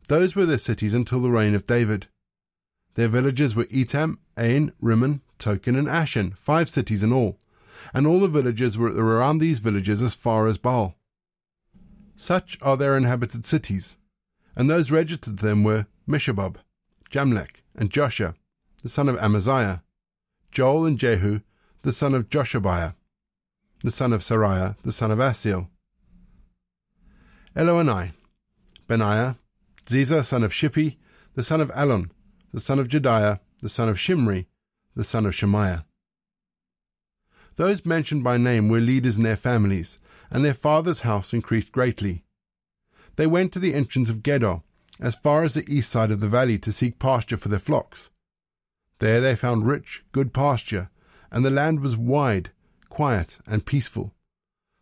Those 0.08 0.36
were 0.36 0.46
their 0.46 0.58
cities 0.58 0.94
until 0.94 1.22
the 1.22 1.32
reign 1.32 1.56
of 1.56 1.66
David. 1.66 2.08
Their 2.94 3.08
villages 3.08 3.56
were 3.56 3.66
Etam, 3.66 4.18
Ain, 4.38 4.72
Rimmon, 4.80 5.22
Tochen, 5.40 5.78
and 5.78 5.88
Ashan, 5.88 6.38
five 6.38 6.70
cities 6.70 7.04
in 7.04 7.12
all, 7.12 7.40
and 7.94 8.06
all 8.06 8.20
the 8.20 8.28
villages 8.28 8.78
were 8.78 8.90
around 8.92 9.40
these 9.40 9.60
villages 9.60 10.02
as 10.02 10.14
far 10.14 10.48
as 10.48 10.58
Baal. 10.58 10.96
Such 12.16 12.58
are 12.62 12.78
their 12.78 12.96
inhabited 12.96 13.46
cities, 13.46 13.98
and 14.56 14.70
those 14.70 14.92
registered 14.92 15.40
them 15.40 15.64
were 15.64 15.88
Meshobab, 16.08 16.58
Jamlech, 17.10 17.62
and 17.76 17.92
Joshua, 17.92 18.36
the 18.84 18.90
son 18.90 19.10
of 19.10 19.18
Amaziah, 19.18 19.84
Joel 20.52 20.86
and 20.86 20.98
Jehu, 20.98 21.42
the 21.82 21.92
son 21.92 22.14
of 22.14 22.30
Joshibiah, 22.30 22.96
the 23.82 23.92
son 23.92 24.14
of 24.14 24.22
Seraiah, 24.22 24.78
the 24.84 24.94
son 24.94 25.12
of 25.12 25.20
Asiel, 25.20 25.68
Elioenai, 27.56 28.12
Benaiah, 28.86 29.38
Ziza, 29.86 30.26
son 30.26 30.44
of 30.44 30.52
Shiphi, 30.52 30.98
the 31.36 31.44
son 31.44 31.62
of 31.62 31.72
Allon, 31.74 32.12
the 32.54 32.60
son 32.60 32.80
of 32.80 32.90
Jedaiah, 32.90 33.40
the 33.62 33.70
son 33.70 33.88
of 33.88 33.98
Shimri, 33.98 34.50
the 34.94 35.06
son 35.06 35.26
of 35.26 35.34
Shemaiah. 35.34 35.86
Those 37.56 37.86
mentioned 37.86 38.26
by 38.26 38.36
name 38.36 38.68
were 38.68 38.82
leaders 38.82 39.16
in 39.16 39.24
their 39.24 39.38
families, 39.38 40.00
and 40.30 40.44
their 40.44 40.54
father's 40.54 41.02
house 41.02 41.34
increased 41.34 41.72
greatly. 41.72 42.26
They 43.16 43.26
went 43.26 43.54
to 43.54 43.60
the 43.60 43.74
entrance 43.74 44.10
of 44.10 44.22
Gedor, 44.22 44.64
as 45.00 45.16
far 45.16 45.44
as 45.44 45.54
the 45.54 45.64
east 45.70 45.90
side 45.90 46.12
of 46.12 46.20
the 46.20 46.28
valley, 46.28 46.60
to 46.60 46.74
seek 46.74 47.00
pasture 47.00 47.38
for 47.38 47.48
their 47.48 47.58
flocks. 47.58 48.10
There 49.00 49.22
they 49.22 49.38
found 49.38 49.66
rich, 49.66 50.04
good 50.12 50.34
pasture, 50.34 50.90
and 51.32 51.46
the 51.46 51.52
land 51.52 51.80
was 51.80 51.96
wide, 51.96 52.52
quiet, 52.90 53.40
and 53.48 53.66
peaceful, 53.66 54.14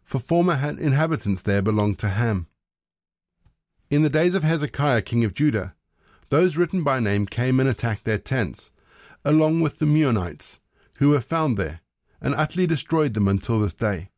for 0.03 0.17
former 0.17 0.55
inhabitants 0.55 1.43
there 1.43 1.61
belonged 1.61 1.99
to 1.99 2.09
Ham. 2.09 2.47
In 3.93 4.01
the 4.01 4.09
days 4.09 4.33
of 4.33 4.41
Hezekiah 4.41 5.03
king 5.03 5.23
of 5.23 5.35
Judah, 5.35 5.75
those 6.29 6.57
written 6.57 6.83
by 6.83 6.99
name 6.99 7.27
came 7.27 7.59
and 7.59 7.69
attacked 7.69 8.05
their 8.05 8.17
tents, 8.17 8.71
along 9.23 9.61
with 9.61 9.77
the 9.77 9.85
Meunites, 9.85 10.59
who 10.95 11.09
were 11.09 11.21
found 11.21 11.59
there, 11.59 11.81
and 12.19 12.33
utterly 12.33 12.65
destroyed 12.65 13.13
them 13.13 13.27
until 13.27 13.59
this 13.59 13.75
day. 13.75 14.09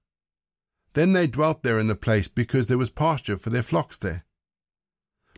Then 0.94 1.12
they 1.12 1.27
dwelt 1.27 1.62
there 1.62 1.77
in 1.77 1.88
the 1.88 1.96
place 1.96 2.29
because 2.29 2.67
there 2.67 2.77
was 2.77 2.89
pasture 2.89 3.36
for 3.36 3.50
their 3.50 3.62
flocks 3.62 3.98
there. 3.98 4.24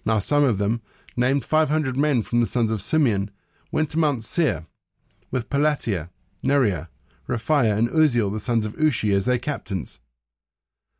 Now 0.06 0.20
some 0.20 0.44
of 0.44 0.60
them, 0.60 0.84
named 1.16 1.44
five 1.44 1.70
hundred 1.70 1.98
men 1.98 2.22
from 2.22 2.40
the 2.40 2.46
sons 2.46 2.70
of 2.70 2.80
Simeon, 2.80 3.32
went 3.72 3.90
to 3.90 3.98
Mount 3.98 4.24
Seir, 4.24 4.68
with 5.32 5.50
Pelatiah, 5.50 6.10
Neariah, 6.44 6.90
Rephaiah, 7.28 7.76
and 7.76 7.90
Uzziel 7.90 8.32
the 8.32 8.40
sons 8.40 8.68
of 8.68 8.80
Ishi 8.80 9.16
as 9.16 9.26
their 9.26 9.40
captains. 9.40 10.00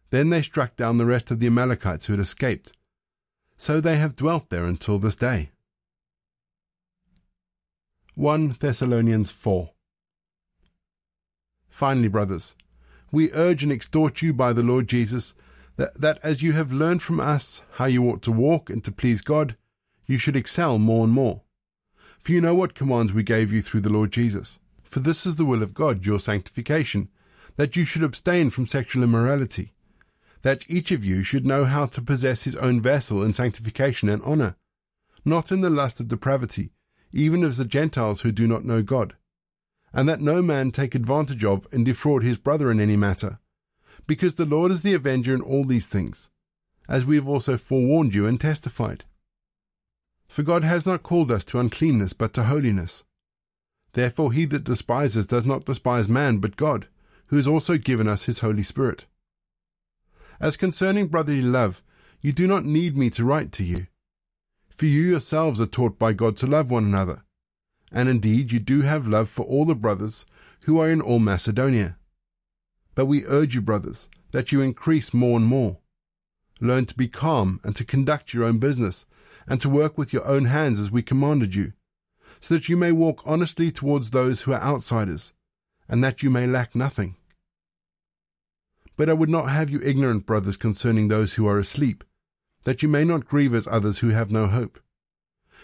Then 0.10 0.32
they 0.32 0.42
struck 0.42 0.76
down 0.76 0.98
the 0.98 1.06
rest 1.06 1.30
of 1.30 1.38
the 1.38 1.46
Amalekites 1.46 2.08
who 2.08 2.14
had 2.14 2.20
escaped. 2.20 2.74
So 3.58 3.82
they 3.82 3.98
have 3.98 4.16
dwelt 4.16 4.50
there 4.50 4.66
until 4.66 5.00
this 5.00 5.16
day. 5.16 5.50
1 8.14 8.58
Thessalonians 8.60 9.32
4 9.32 9.72
Finally, 11.70 12.08
brothers, 12.08 12.56
we 13.12 13.32
urge 13.34 13.64
and 13.64 13.72
exhort 13.72 14.22
you 14.22 14.34
by 14.34 14.54
the 14.54 14.64
Lord 14.64 14.88
Jesus 14.88 15.34
that, 15.76 15.94
that 16.02 16.20
as 16.24 16.42
you 16.42 16.54
have 16.54 16.72
learned 16.72 17.02
from 17.02 17.20
us 17.20 17.62
how 17.74 17.86
you 17.86 18.04
ought 18.10 18.22
to 18.24 18.32
walk 18.32 18.70
and 18.70 18.84
to 18.84 18.92
please 18.92 19.22
God, 19.22 19.56
you 20.06 20.18
should 20.18 20.36
excel 20.36 20.80
more 20.80 21.04
and 21.04 21.14
more. 21.14 21.44
For 22.20 22.32
you 22.32 22.42
know 22.42 22.56
what 22.56 22.74
commands 22.74 23.14
we 23.14 23.24
gave 23.24 23.52
you 23.52 23.62
through 23.62 23.82
the 23.82 23.94
Lord 23.94 24.12
Jesus. 24.12 24.60
For 24.84 25.00
this 25.00 25.26
is 25.26 25.36
the 25.36 25.46
will 25.46 25.62
of 25.62 25.74
God, 25.74 26.06
your 26.06 26.20
sanctification, 26.20 27.10
that 27.56 27.76
you 27.76 27.86
should 27.86 28.04
abstain 28.04 28.50
from 28.50 28.68
sexual 28.68 29.04
immorality, 29.04 29.74
that 30.42 30.64
each 30.68 30.92
of 30.92 31.04
you 31.04 31.24
should 31.24 31.46
know 31.46 31.66
how 31.66 31.86
to 31.88 32.02
possess 32.02 32.44
his 32.44 32.56
own 32.56 32.82
vessel 32.82 33.24
in 33.24 33.34
sanctification 33.34 34.10
and 34.10 34.22
honor, 34.24 34.56
not 35.26 35.52
in 35.52 35.62
the 35.62 35.70
lust 35.70 36.00
of 36.00 36.08
depravity, 36.08 36.72
even 37.12 37.44
as 37.44 37.58
the 37.58 37.66
Gentiles 37.66 38.22
who 38.22 38.32
do 38.32 38.48
not 38.48 38.66
know 38.66 38.82
God 38.82 39.16
and 39.94 40.08
that 40.08 40.22
no 40.22 40.42
man 40.42 40.72
take 40.72 40.96
advantage 40.96 41.44
of 41.44 41.66
and 41.72 41.86
defraud 41.86 42.24
his 42.24 42.38
brother 42.38 42.70
in 42.70 42.80
any 42.80 42.96
matter, 42.96 43.40
because 44.06 44.36
the 44.36 44.46
Lord 44.46 44.72
is 44.72 44.82
the 44.82 44.94
avenger 44.94 45.34
in 45.34 45.42
all 45.42 45.64
these 45.64 45.88
things, 45.88 46.30
as 46.88 47.06
we 47.06 47.16
have 47.16 47.28
also 47.28 47.58
forewarned 47.58 48.14
you 48.14 48.26
and 48.26 48.40
testified. 48.40 49.06
For 50.28 50.44
God 50.44 50.64
has 50.64 50.86
not 50.86 51.04
called 51.04 51.32
us 51.32 51.44
to 51.46 51.60
uncleanness, 51.60 52.14
but 52.14 52.34
to 52.34 52.44
holiness. 52.44 53.06
Therefore 53.94 54.34
he 54.34 54.46
that 54.46 54.66
despises 54.66 55.26
does 55.26 55.46
not 55.46 55.66
despise 55.66 56.10
man, 56.10 56.38
but 56.38 56.58
God, 56.58 56.88
who 57.30 57.38
has 57.38 57.48
also 57.48 57.78
given 57.78 58.08
us 58.08 58.26
his 58.26 58.40
Holy 58.40 58.64
Spirit. 58.64 59.06
As 60.40 60.58
concerning 60.58 61.08
brotherly 61.08 61.42
love, 61.42 61.82
you 62.22 62.32
do 62.32 62.48
not 62.48 62.66
need 62.66 62.98
me 62.98 63.10
to 63.12 63.24
write 63.24 63.52
to 63.54 63.64
you, 63.64 63.88
for 64.76 64.86
you 64.86 65.04
yourselves 65.04 65.60
are 65.62 65.66
taught 65.66 65.98
by 65.98 66.14
God 66.14 66.38
to 66.38 66.48
love 66.48 66.70
one 66.70 66.86
another 66.86 67.24
and 67.92 68.10
indeed 68.10 68.52
you 68.52 68.60
do 68.60 68.82
have 68.82 69.08
love 69.08 69.30
for 69.30 69.44
all 69.44 69.66
the 69.66 69.76
brothers 69.76 70.26
who 70.62 70.80
are 70.80 70.90
in 70.90 71.02
all 71.02 71.20
Macedonia. 71.20 71.98
But 72.96 73.06
we 73.06 73.26
urge 73.26 73.56
you, 73.56 73.62
brothers, 73.62 74.10
that 74.32 74.52
you 74.52 74.62
increase 74.62 75.14
more 75.14 75.38
and 75.38 75.46
more. 75.46 75.78
Learn 76.60 76.86
to 76.88 76.98
be 76.98 77.08
calm 77.08 77.62
and 77.64 77.76
to 77.76 77.86
conduct 77.86 78.34
your 78.34 78.44
own 78.44 78.58
business, 78.58 79.06
and 79.48 79.62
to 79.62 79.70
work 79.70 79.98
with 79.98 80.12
your 80.12 80.28
own 80.28 80.46
hands 80.46 80.80
as 80.80 80.92
we 80.92 81.02
commanded 81.02 81.56
you, 81.56 81.74
so 82.42 82.56
that 82.56 82.68
you 82.68 82.76
may 82.76 82.92
walk 82.92 83.22
honestly 83.26 83.72
towards 83.72 84.12
those 84.12 84.42
who 84.42 84.52
are 84.52 84.62
outsiders, 84.62 85.32
and 85.88 86.04
that 86.04 86.22
you 86.22 86.30
may 86.30 86.48
lack 86.48 86.76
nothing. 86.76 87.16
But 88.98 89.10
I 89.10 89.14
would 89.14 89.30
not 89.30 89.50
have 89.50 89.70
you 89.70 89.80
ignorant, 89.82 90.26
brothers, 90.26 90.58
concerning 90.58 91.08
those 91.08 91.36
who 91.36 91.48
are 91.48 91.60
asleep, 91.60 92.04
that 92.66 92.84
you 92.84 92.90
may 92.90 93.06
not 93.06 93.26
grieve 93.26 93.54
as 93.54 93.68
others 93.68 94.00
who 94.00 94.10
have 94.10 94.30
no 94.30 94.48
hope. 94.48 94.80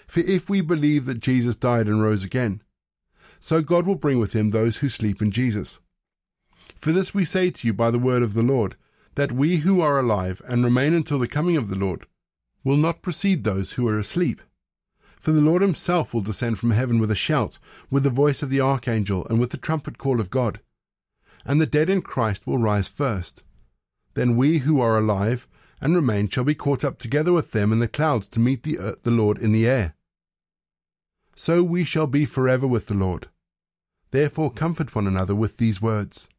For 0.08 0.22
if 0.22 0.50
we 0.50 0.62
believe 0.62 1.06
that 1.06 1.20
Jesus 1.20 1.56
died 1.56 1.88
and 1.88 2.02
rose 2.02 2.24
again, 2.24 2.62
so 3.40 3.62
God 3.62 3.86
will 3.86 3.96
bring 3.96 4.20
with 4.20 4.34
him 4.34 4.52
those 4.52 4.78
who 4.78 4.88
sleep 4.88 5.22
in 5.22 5.32
Jesus. 5.32 5.82
For 6.78 6.94
this 6.94 7.14
we 7.14 7.26
say 7.26 7.50
to 7.50 7.68
you 7.68 7.74
by 7.74 7.92
the 7.92 8.00
word 8.00 8.24
of 8.24 8.36
the 8.36 8.44
Lord, 8.44 8.76
that 9.16 9.32
we 9.32 9.58
who 9.58 9.82
are 9.82 10.00
alive 10.00 10.42
and 10.48 10.64
remain 10.64 10.94
until 10.94 11.20
the 11.20 11.28
coming 11.28 11.58
of 11.58 11.70
the 11.70 11.78
Lord 11.78 12.06
will 12.64 12.78
not 12.78 13.02
precede 13.02 13.44
those 13.44 13.74
who 13.74 13.88
are 13.88 14.00
asleep. 14.00 14.42
For 15.20 15.32
the 15.32 15.42
Lord 15.42 15.62
himself 15.62 16.14
will 16.14 16.22
descend 16.22 16.60
from 16.60 16.72
heaven 16.72 17.00
with 17.00 17.12
a 17.12 17.16
shout, 17.16 17.60
with 17.90 18.04
the 18.04 18.10
voice 18.10 18.44
of 18.44 18.50
the 18.50 18.62
archangel, 18.62 19.26
and 19.30 19.40
with 19.40 19.52
the 19.52 19.58
trumpet 19.58 19.98
call 19.98 20.20
of 20.20 20.30
God. 20.30 20.60
And 21.46 21.60
the 21.60 21.66
dead 21.66 21.90
in 21.90 22.02
Christ 22.02 22.48
will 22.48 22.58
rise 22.58 22.88
first. 22.88 23.44
Then 24.14 24.38
we 24.38 24.60
who 24.60 24.80
are 24.80 24.98
alive 24.98 25.48
and 25.82 25.96
remain 25.96 26.30
shall 26.30 26.44
be 26.44 26.56
caught 26.56 26.86
up 26.86 27.00
together 27.00 27.34
with 27.34 27.52
them 27.52 27.74
in 27.74 27.80
the 27.80 27.88
clouds 27.88 28.28
to 28.30 28.40
meet 28.40 28.64
the, 28.64 28.80
earth, 28.80 29.04
the 29.04 29.12
Lord 29.12 29.38
in 29.38 29.52
the 29.52 29.68
air. 29.68 29.96
So 31.36 31.64
we 31.64 31.84
shall 31.84 32.08
be 32.08 32.26
forever 32.26 32.66
with 32.68 32.88
the 32.88 32.94
Lord. 32.94 33.28
Therefore 34.12 34.52
comfort 34.52 34.96
one 34.96 35.08
another 35.08 35.36
with 35.36 35.58
these 35.58 35.82
words. 35.82 36.30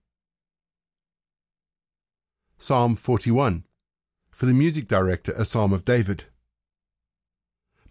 Psalm 2.58 2.96
41 2.96 3.64
For 4.30 4.46
the 4.46 4.54
music 4.54 4.88
director, 4.88 5.32
a 5.32 5.44
psalm 5.44 5.72
of 5.72 5.84
David. 5.84 6.24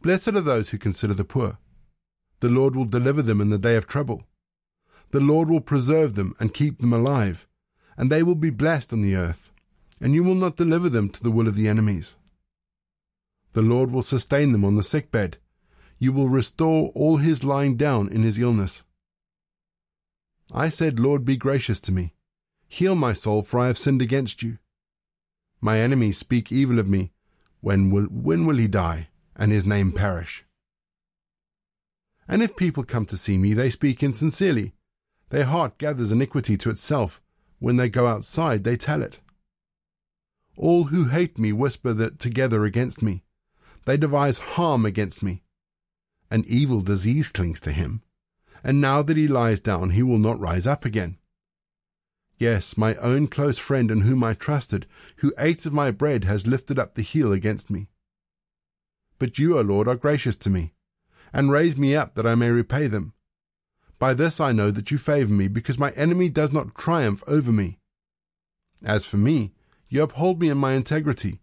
Blessed 0.01 0.29
are 0.29 0.41
those 0.41 0.69
who 0.69 0.77
consider 0.77 1.13
the 1.13 1.23
poor. 1.23 1.59
The 2.39 2.49
Lord 2.49 2.75
will 2.75 2.85
deliver 2.85 3.21
them 3.21 3.39
in 3.39 3.51
the 3.51 3.59
day 3.59 3.75
of 3.75 3.87
trouble. 3.87 4.23
The 5.13 5.21
Lord 5.21 5.49
will 5.49 5.61
preserve 5.61 6.15
them 6.15 6.35
and 6.39 6.53
keep 6.53 6.79
them 6.79 6.91
alive, 6.91 7.47
and 7.95 8.11
they 8.11 8.21
will 8.21 8.35
be 8.35 8.49
blessed 8.49 8.91
on 8.91 9.01
the 9.01 9.15
earth 9.15 9.51
and 10.03 10.13
you 10.13 10.21
will 10.21 10.35
not 10.35 10.57
deliver 10.57 10.89
them 10.89 11.07
to 11.07 11.23
the 11.23 11.31
will 11.31 11.47
of 11.47 11.55
the 11.55 11.69
enemies. 11.69 12.17
The 13.53 13.61
Lord 13.61 13.89
will 13.89 14.01
sustain 14.01 14.51
them 14.51 14.65
on 14.65 14.75
the 14.75 14.83
sick 14.83 15.11
bed. 15.11 15.37
You 15.97 16.11
will 16.11 16.27
restore 16.27 16.89
all 16.89 17.17
his 17.17 17.45
lying 17.45 17.77
down 17.77 18.09
in 18.09 18.23
his 18.23 18.37
illness. 18.37 18.83
I 20.51 20.67
said, 20.67 20.99
Lord, 20.99 21.23
be 21.23 21.37
gracious 21.37 21.79
to 21.81 21.93
me. 21.93 22.15
Heal 22.67 22.95
my 22.95 23.13
soul, 23.13 23.43
for 23.43 23.61
I 23.61 23.67
have 23.67 23.77
sinned 23.77 24.01
against 24.01 24.43
you. 24.43 24.57
My 25.61 25.79
enemies 25.79 26.17
speak 26.17 26.51
evil 26.51 26.79
of 26.79 26.89
me. 26.89 27.13
When 27.61 27.89
will, 27.89 28.07
when 28.07 28.45
will 28.45 28.57
he 28.57 28.67
die, 28.67 29.07
and 29.37 29.53
his 29.53 29.65
name 29.65 29.93
perish? 29.93 30.43
And 32.27 32.43
if 32.43 32.57
people 32.57 32.83
come 32.83 33.05
to 33.05 33.15
see 33.15 33.37
me, 33.37 33.53
they 33.53 33.69
speak 33.69 34.03
insincerely. 34.03 34.73
Their 35.33 35.45
heart 35.45 35.79
gathers 35.79 36.11
iniquity 36.11 36.57
to 36.57 36.69
itself. 36.69 37.19
When 37.57 37.77
they 37.77 37.89
go 37.89 38.05
outside, 38.05 38.63
they 38.63 38.77
tell 38.77 39.01
it. 39.01 39.19
All 40.55 40.83
who 40.83 41.05
hate 41.05 41.39
me 41.39 41.51
whisper 41.51 41.91
that 41.91 42.19
together 42.19 42.65
against 42.65 43.01
me. 43.01 43.23
They 43.85 43.97
devise 43.97 44.37
harm 44.37 44.85
against 44.85 45.23
me. 45.23 45.41
An 46.29 46.43
evil 46.45 46.81
disease 46.81 47.29
clings 47.29 47.59
to 47.61 47.71
him, 47.71 48.03
and 48.63 48.79
now 48.79 49.01
that 49.01 49.17
he 49.17 49.27
lies 49.27 49.59
down, 49.59 49.89
he 49.89 50.03
will 50.03 50.19
not 50.19 50.39
rise 50.39 50.67
up 50.67 50.85
again. 50.85 51.17
Yes, 52.37 52.77
my 52.77 52.93
own 52.97 53.25
close 53.25 53.57
friend 53.57 53.89
in 53.89 54.01
whom 54.01 54.23
I 54.23 54.35
trusted, 54.35 54.85
who 55.15 55.33
ate 55.39 55.65
of 55.65 55.73
my 55.73 55.89
bread, 55.89 56.25
has 56.25 56.45
lifted 56.45 56.77
up 56.77 56.93
the 56.93 57.01
heel 57.01 57.33
against 57.33 57.71
me. 57.71 57.87
But 59.17 59.39
you, 59.39 59.57
O 59.57 59.61
Lord, 59.61 59.87
are 59.87 59.95
gracious 59.95 60.35
to 60.35 60.51
me, 60.51 60.75
and 61.33 61.51
raise 61.51 61.75
me 61.75 61.95
up 61.95 62.13
that 62.13 62.27
I 62.27 62.35
may 62.35 62.51
repay 62.51 62.85
them. 62.85 63.12
By 63.99 64.13
this 64.13 64.39
I 64.39 64.51
know 64.51 64.71
that 64.71 64.91
you 64.91 64.97
favour 64.97 65.31
me, 65.31 65.47
because 65.47 65.77
my 65.77 65.91
enemy 65.91 66.29
does 66.29 66.51
not 66.51 66.75
triumph 66.75 67.23
over 67.27 67.51
me. 67.51 67.79
As 68.83 69.05
for 69.05 69.17
me, 69.17 69.53
you 69.89 70.03
uphold 70.03 70.41
me 70.41 70.49
in 70.49 70.57
my 70.57 70.73
integrity, 70.73 71.39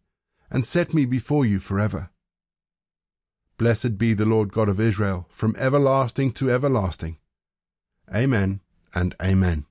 and 0.50 0.66
set 0.66 0.92
me 0.92 1.06
before 1.06 1.46
you 1.46 1.58
forever. 1.58 2.10
Blessed 3.56 3.98
be 3.98 4.14
the 4.14 4.26
Lord 4.26 4.52
God 4.52 4.68
of 4.68 4.80
Israel, 4.80 5.26
from 5.28 5.54
everlasting 5.58 6.32
to 6.32 6.50
everlasting. 6.50 7.18
Amen 8.14 8.60
and 8.94 9.14
amen. 9.22 9.66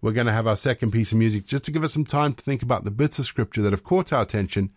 We're 0.00 0.12
going 0.12 0.26
to 0.26 0.32
have 0.32 0.46
our 0.46 0.56
second 0.56 0.92
piece 0.92 1.12
of 1.12 1.18
music 1.18 1.46
just 1.46 1.64
to 1.64 1.70
give 1.70 1.84
us 1.84 1.92
some 1.92 2.04
time 2.04 2.34
to 2.34 2.42
think 2.42 2.62
about 2.62 2.84
the 2.84 2.90
bits 2.90 3.18
of 3.18 3.26
scripture 3.26 3.62
that 3.62 3.72
have 3.72 3.84
caught 3.84 4.12
our 4.12 4.22
attention, 4.22 4.70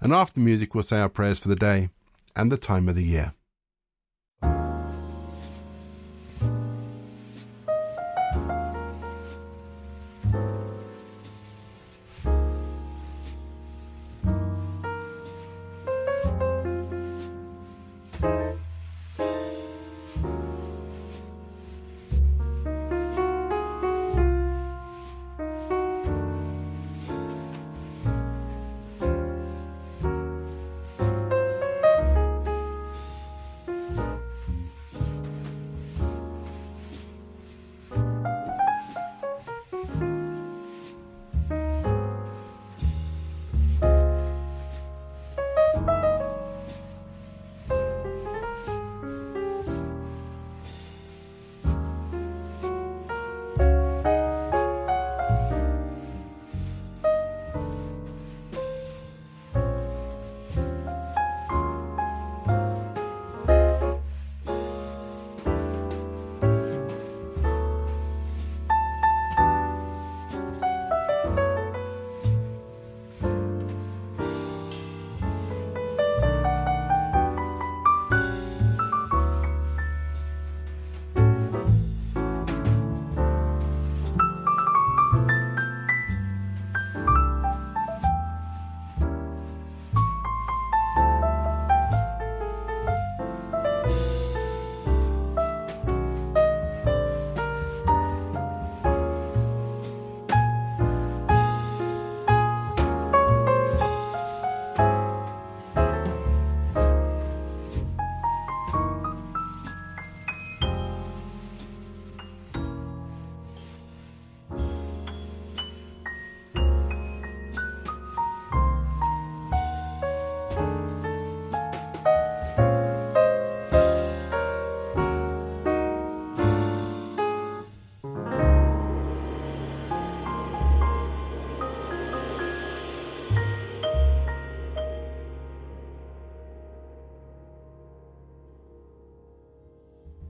and 0.00 0.12
after 0.12 0.40
music, 0.40 0.74
we'll 0.74 0.84
say 0.84 0.98
our 0.98 1.08
prayers 1.08 1.38
for 1.38 1.48
the 1.48 1.56
day 1.56 1.90
and 2.34 2.50
the 2.50 2.56
time 2.56 2.88
of 2.88 2.94
the 2.94 3.04
year. 3.04 3.32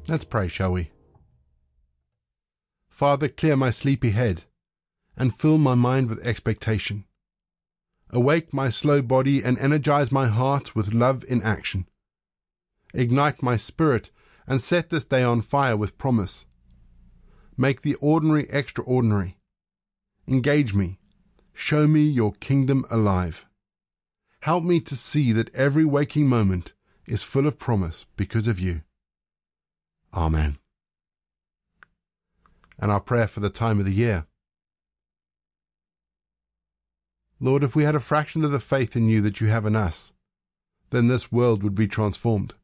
Let's 0.09 0.25
pray, 0.25 0.47
shall 0.47 0.73
we? 0.73 0.91
Father, 2.89 3.29
clear 3.29 3.57
my 3.57 3.71
sleepy 3.71 4.11
head 4.11 4.45
and 5.17 5.35
fill 5.35 5.59
my 5.59 5.75
mind 5.75 6.09
with 6.09 6.25
expectation. 6.25 7.05
Awake 8.11 8.55
my 8.55 8.71
slow 8.71 9.03
body 9.03 9.43
and 9.43 9.59
energize 9.59 10.13
my 10.13 10.27
heart 10.29 10.77
with 10.77 10.95
love 10.95 11.25
in 11.29 11.43
action. 11.43 11.87
Ignite 12.95 13.43
my 13.43 13.57
spirit 13.57 14.11
and 14.47 14.61
set 14.61 14.91
this 14.91 15.05
day 15.05 15.25
on 15.25 15.43
fire 15.43 15.77
with 15.77 15.99
promise. 15.99 16.47
Make 17.57 17.83
the 17.83 17.97
ordinary 17.97 18.47
extraordinary. 18.49 19.39
Engage 20.29 20.73
me. 20.73 21.01
Show 21.53 21.89
me 21.89 22.03
your 22.03 22.33
kingdom 22.33 22.85
alive. 22.91 23.47
Help 24.41 24.63
me 24.63 24.79
to 24.81 24.95
see 24.95 25.33
that 25.33 25.55
every 25.55 25.85
waking 25.85 26.29
moment 26.29 26.75
is 27.07 27.25
full 27.25 27.47
of 27.47 27.59
promise 27.59 28.07
because 28.17 28.47
of 28.47 28.61
you. 28.61 28.83
Amen. 30.17 30.57
And 32.79 32.91
our 32.91 33.01
prayer 33.01 33.29
for 33.29 33.41
the 33.41 33.51
time 33.51 33.79
of 33.79 33.85
the 33.85 33.93
year. 33.93 34.27
Lord, 37.39 37.63
if 37.63 37.77
we 37.77 37.85
had 37.85 37.95
a 37.95 38.01
fraction 38.01 38.43
of 38.45 38.51
the 38.51 38.61
faith 38.61 38.97
in 38.97 39.09
you 39.09 39.21
that 39.21 39.41
you 39.43 39.49
have 39.49 39.67
in 39.67 39.77
us, 39.77 40.13
then 40.89 41.09
this 41.09 41.31
world 41.31 41.63
would 41.63 41.75
be 41.75 41.87
transformed. 41.87 42.55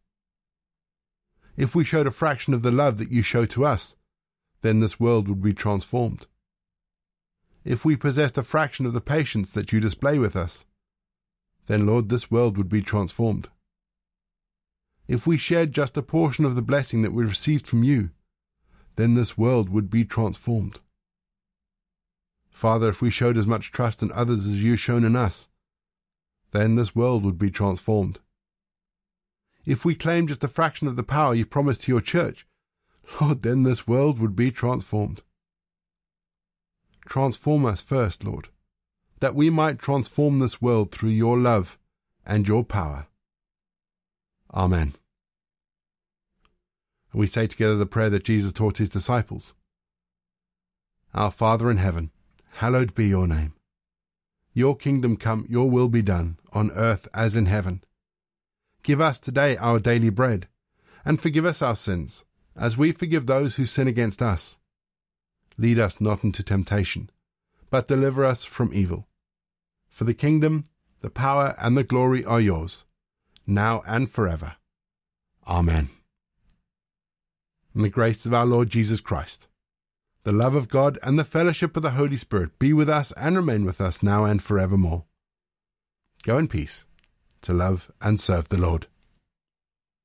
If 1.56 1.74
we 1.74 1.84
showed 1.84 2.06
a 2.06 2.10
fraction 2.10 2.54
of 2.54 2.62
the 2.62 2.70
love 2.70 2.96
that 2.96 3.12
you 3.12 3.20
show 3.20 3.44
to 3.46 3.66
us, 3.66 3.96
then 4.62 4.80
this 4.80 4.98
world 4.98 5.28
would 5.28 5.42
be 5.42 5.52
transformed. 5.52 6.26
If 7.64 7.84
we 7.84 7.96
possessed 7.96 8.38
a 8.38 8.42
fraction 8.42 8.86
of 8.86 8.94
the 8.94 9.02
patience 9.02 9.50
that 9.50 9.72
you 9.72 9.80
display 9.80 10.18
with 10.18 10.36
us, 10.36 10.64
then, 11.66 11.86
Lord, 11.86 12.08
this 12.08 12.30
world 12.30 12.56
would 12.56 12.70
be 12.70 12.80
transformed 12.80 13.48
if 15.12 15.26
we 15.26 15.36
shared 15.36 15.72
just 15.72 15.98
a 15.98 16.02
portion 16.02 16.46
of 16.46 16.54
the 16.54 16.62
blessing 16.62 17.02
that 17.02 17.12
we 17.12 17.22
received 17.22 17.66
from 17.66 17.82
you, 17.82 18.08
then 18.96 19.12
this 19.12 19.36
world 19.36 19.68
would 19.68 19.90
be 19.90 20.06
transformed. 20.06 20.80
Father, 22.50 22.88
if 22.88 23.02
we 23.02 23.10
showed 23.10 23.36
as 23.36 23.46
much 23.46 23.70
trust 23.70 24.02
in 24.02 24.10
others 24.12 24.46
as 24.46 24.64
you've 24.64 24.80
shown 24.80 25.04
in 25.04 25.14
us, 25.14 25.48
then 26.52 26.76
this 26.76 26.96
world 26.96 27.26
would 27.26 27.38
be 27.38 27.50
transformed. 27.50 28.20
If 29.66 29.84
we 29.84 29.94
claimed 29.94 30.28
just 30.28 30.44
a 30.44 30.48
fraction 30.48 30.88
of 30.88 30.96
the 30.96 31.02
power 31.02 31.34
you 31.34 31.44
promised 31.44 31.82
to 31.82 31.92
your 31.92 32.00
church, 32.00 32.46
Lord, 33.20 33.42
then 33.42 33.64
this 33.64 33.86
world 33.86 34.18
would 34.18 34.34
be 34.34 34.50
transformed. 34.50 35.20
Transform 37.04 37.66
us 37.66 37.82
first, 37.82 38.24
Lord, 38.24 38.48
that 39.20 39.34
we 39.34 39.50
might 39.50 39.78
transform 39.78 40.38
this 40.38 40.62
world 40.62 40.90
through 40.90 41.10
your 41.10 41.38
love 41.38 41.78
and 42.24 42.48
your 42.48 42.64
power. 42.64 43.08
Amen 44.54 44.94
and 47.12 47.20
we 47.20 47.26
say 47.26 47.46
together 47.46 47.76
the 47.76 47.86
prayer 47.86 48.10
that 48.10 48.24
Jesus 48.24 48.52
taught 48.52 48.78
his 48.78 48.88
disciples. 48.88 49.54
Our 51.14 51.30
Father 51.30 51.70
in 51.70 51.76
heaven, 51.76 52.10
hallowed 52.54 52.94
be 52.94 53.06
your 53.06 53.26
name. 53.26 53.54
Your 54.54 54.76
kingdom 54.76 55.16
come, 55.16 55.46
your 55.48 55.70
will 55.70 55.88
be 55.88 56.02
done, 56.02 56.38
on 56.52 56.70
earth 56.72 57.08
as 57.14 57.36
in 57.36 57.46
heaven. 57.46 57.84
Give 58.82 59.00
us 59.00 59.20
today 59.20 59.56
our 59.56 59.78
daily 59.78 60.10
bread, 60.10 60.48
and 61.04 61.20
forgive 61.20 61.44
us 61.44 61.62
our 61.62 61.76
sins, 61.76 62.24
as 62.56 62.76
we 62.76 62.92
forgive 62.92 63.26
those 63.26 63.56
who 63.56 63.64
sin 63.66 63.88
against 63.88 64.22
us. 64.22 64.58
Lead 65.58 65.78
us 65.78 66.00
not 66.00 66.24
into 66.24 66.42
temptation, 66.42 67.10
but 67.70 67.88
deliver 67.88 68.24
us 68.24 68.44
from 68.44 68.72
evil. 68.72 69.06
For 69.88 70.04
the 70.04 70.14
kingdom, 70.14 70.64
the 71.00 71.10
power, 71.10 71.54
and 71.58 71.76
the 71.76 71.84
glory 71.84 72.24
are 72.24 72.40
yours, 72.40 72.84
now 73.46 73.82
and 73.86 74.10
forever. 74.10 74.56
Amen 75.46 75.90
and 77.74 77.84
the 77.84 77.88
grace 77.88 78.26
of 78.26 78.34
our 78.34 78.46
Lord 78.46 78.70
Jesus 78.70 79.00
Christ, 79.00 79.48
the 80.24 80.32
love 80.32 80.54
of 80.54 80.68
God, 80.68 80.98
and 81.02 81.18
the 81.18 81.24
fellowship 81.24 81.76
of 81.76 81.82
the 81.82 81.92
Holy 81.92 82.16
Spirit 82.16 82.58
be 82.58 82.72
with 82.72 82.88
us 82.88 83.12
and 83.12 83.36
remain 83.36 83.64
with 83.64 83.80
us 83.80 84.02
now 84.02 84.24
and 84.24 84.42
forevermore. 84.42 85.04
Go 86.22 86.38
in 86.38 86.48
peace 86.48 86.86
to 87.42 87.52
love 87.52 87.90
and 88.00 88.20
serve 88.20 88.48
the 88.48 88.58
Lord. 88.58 88.86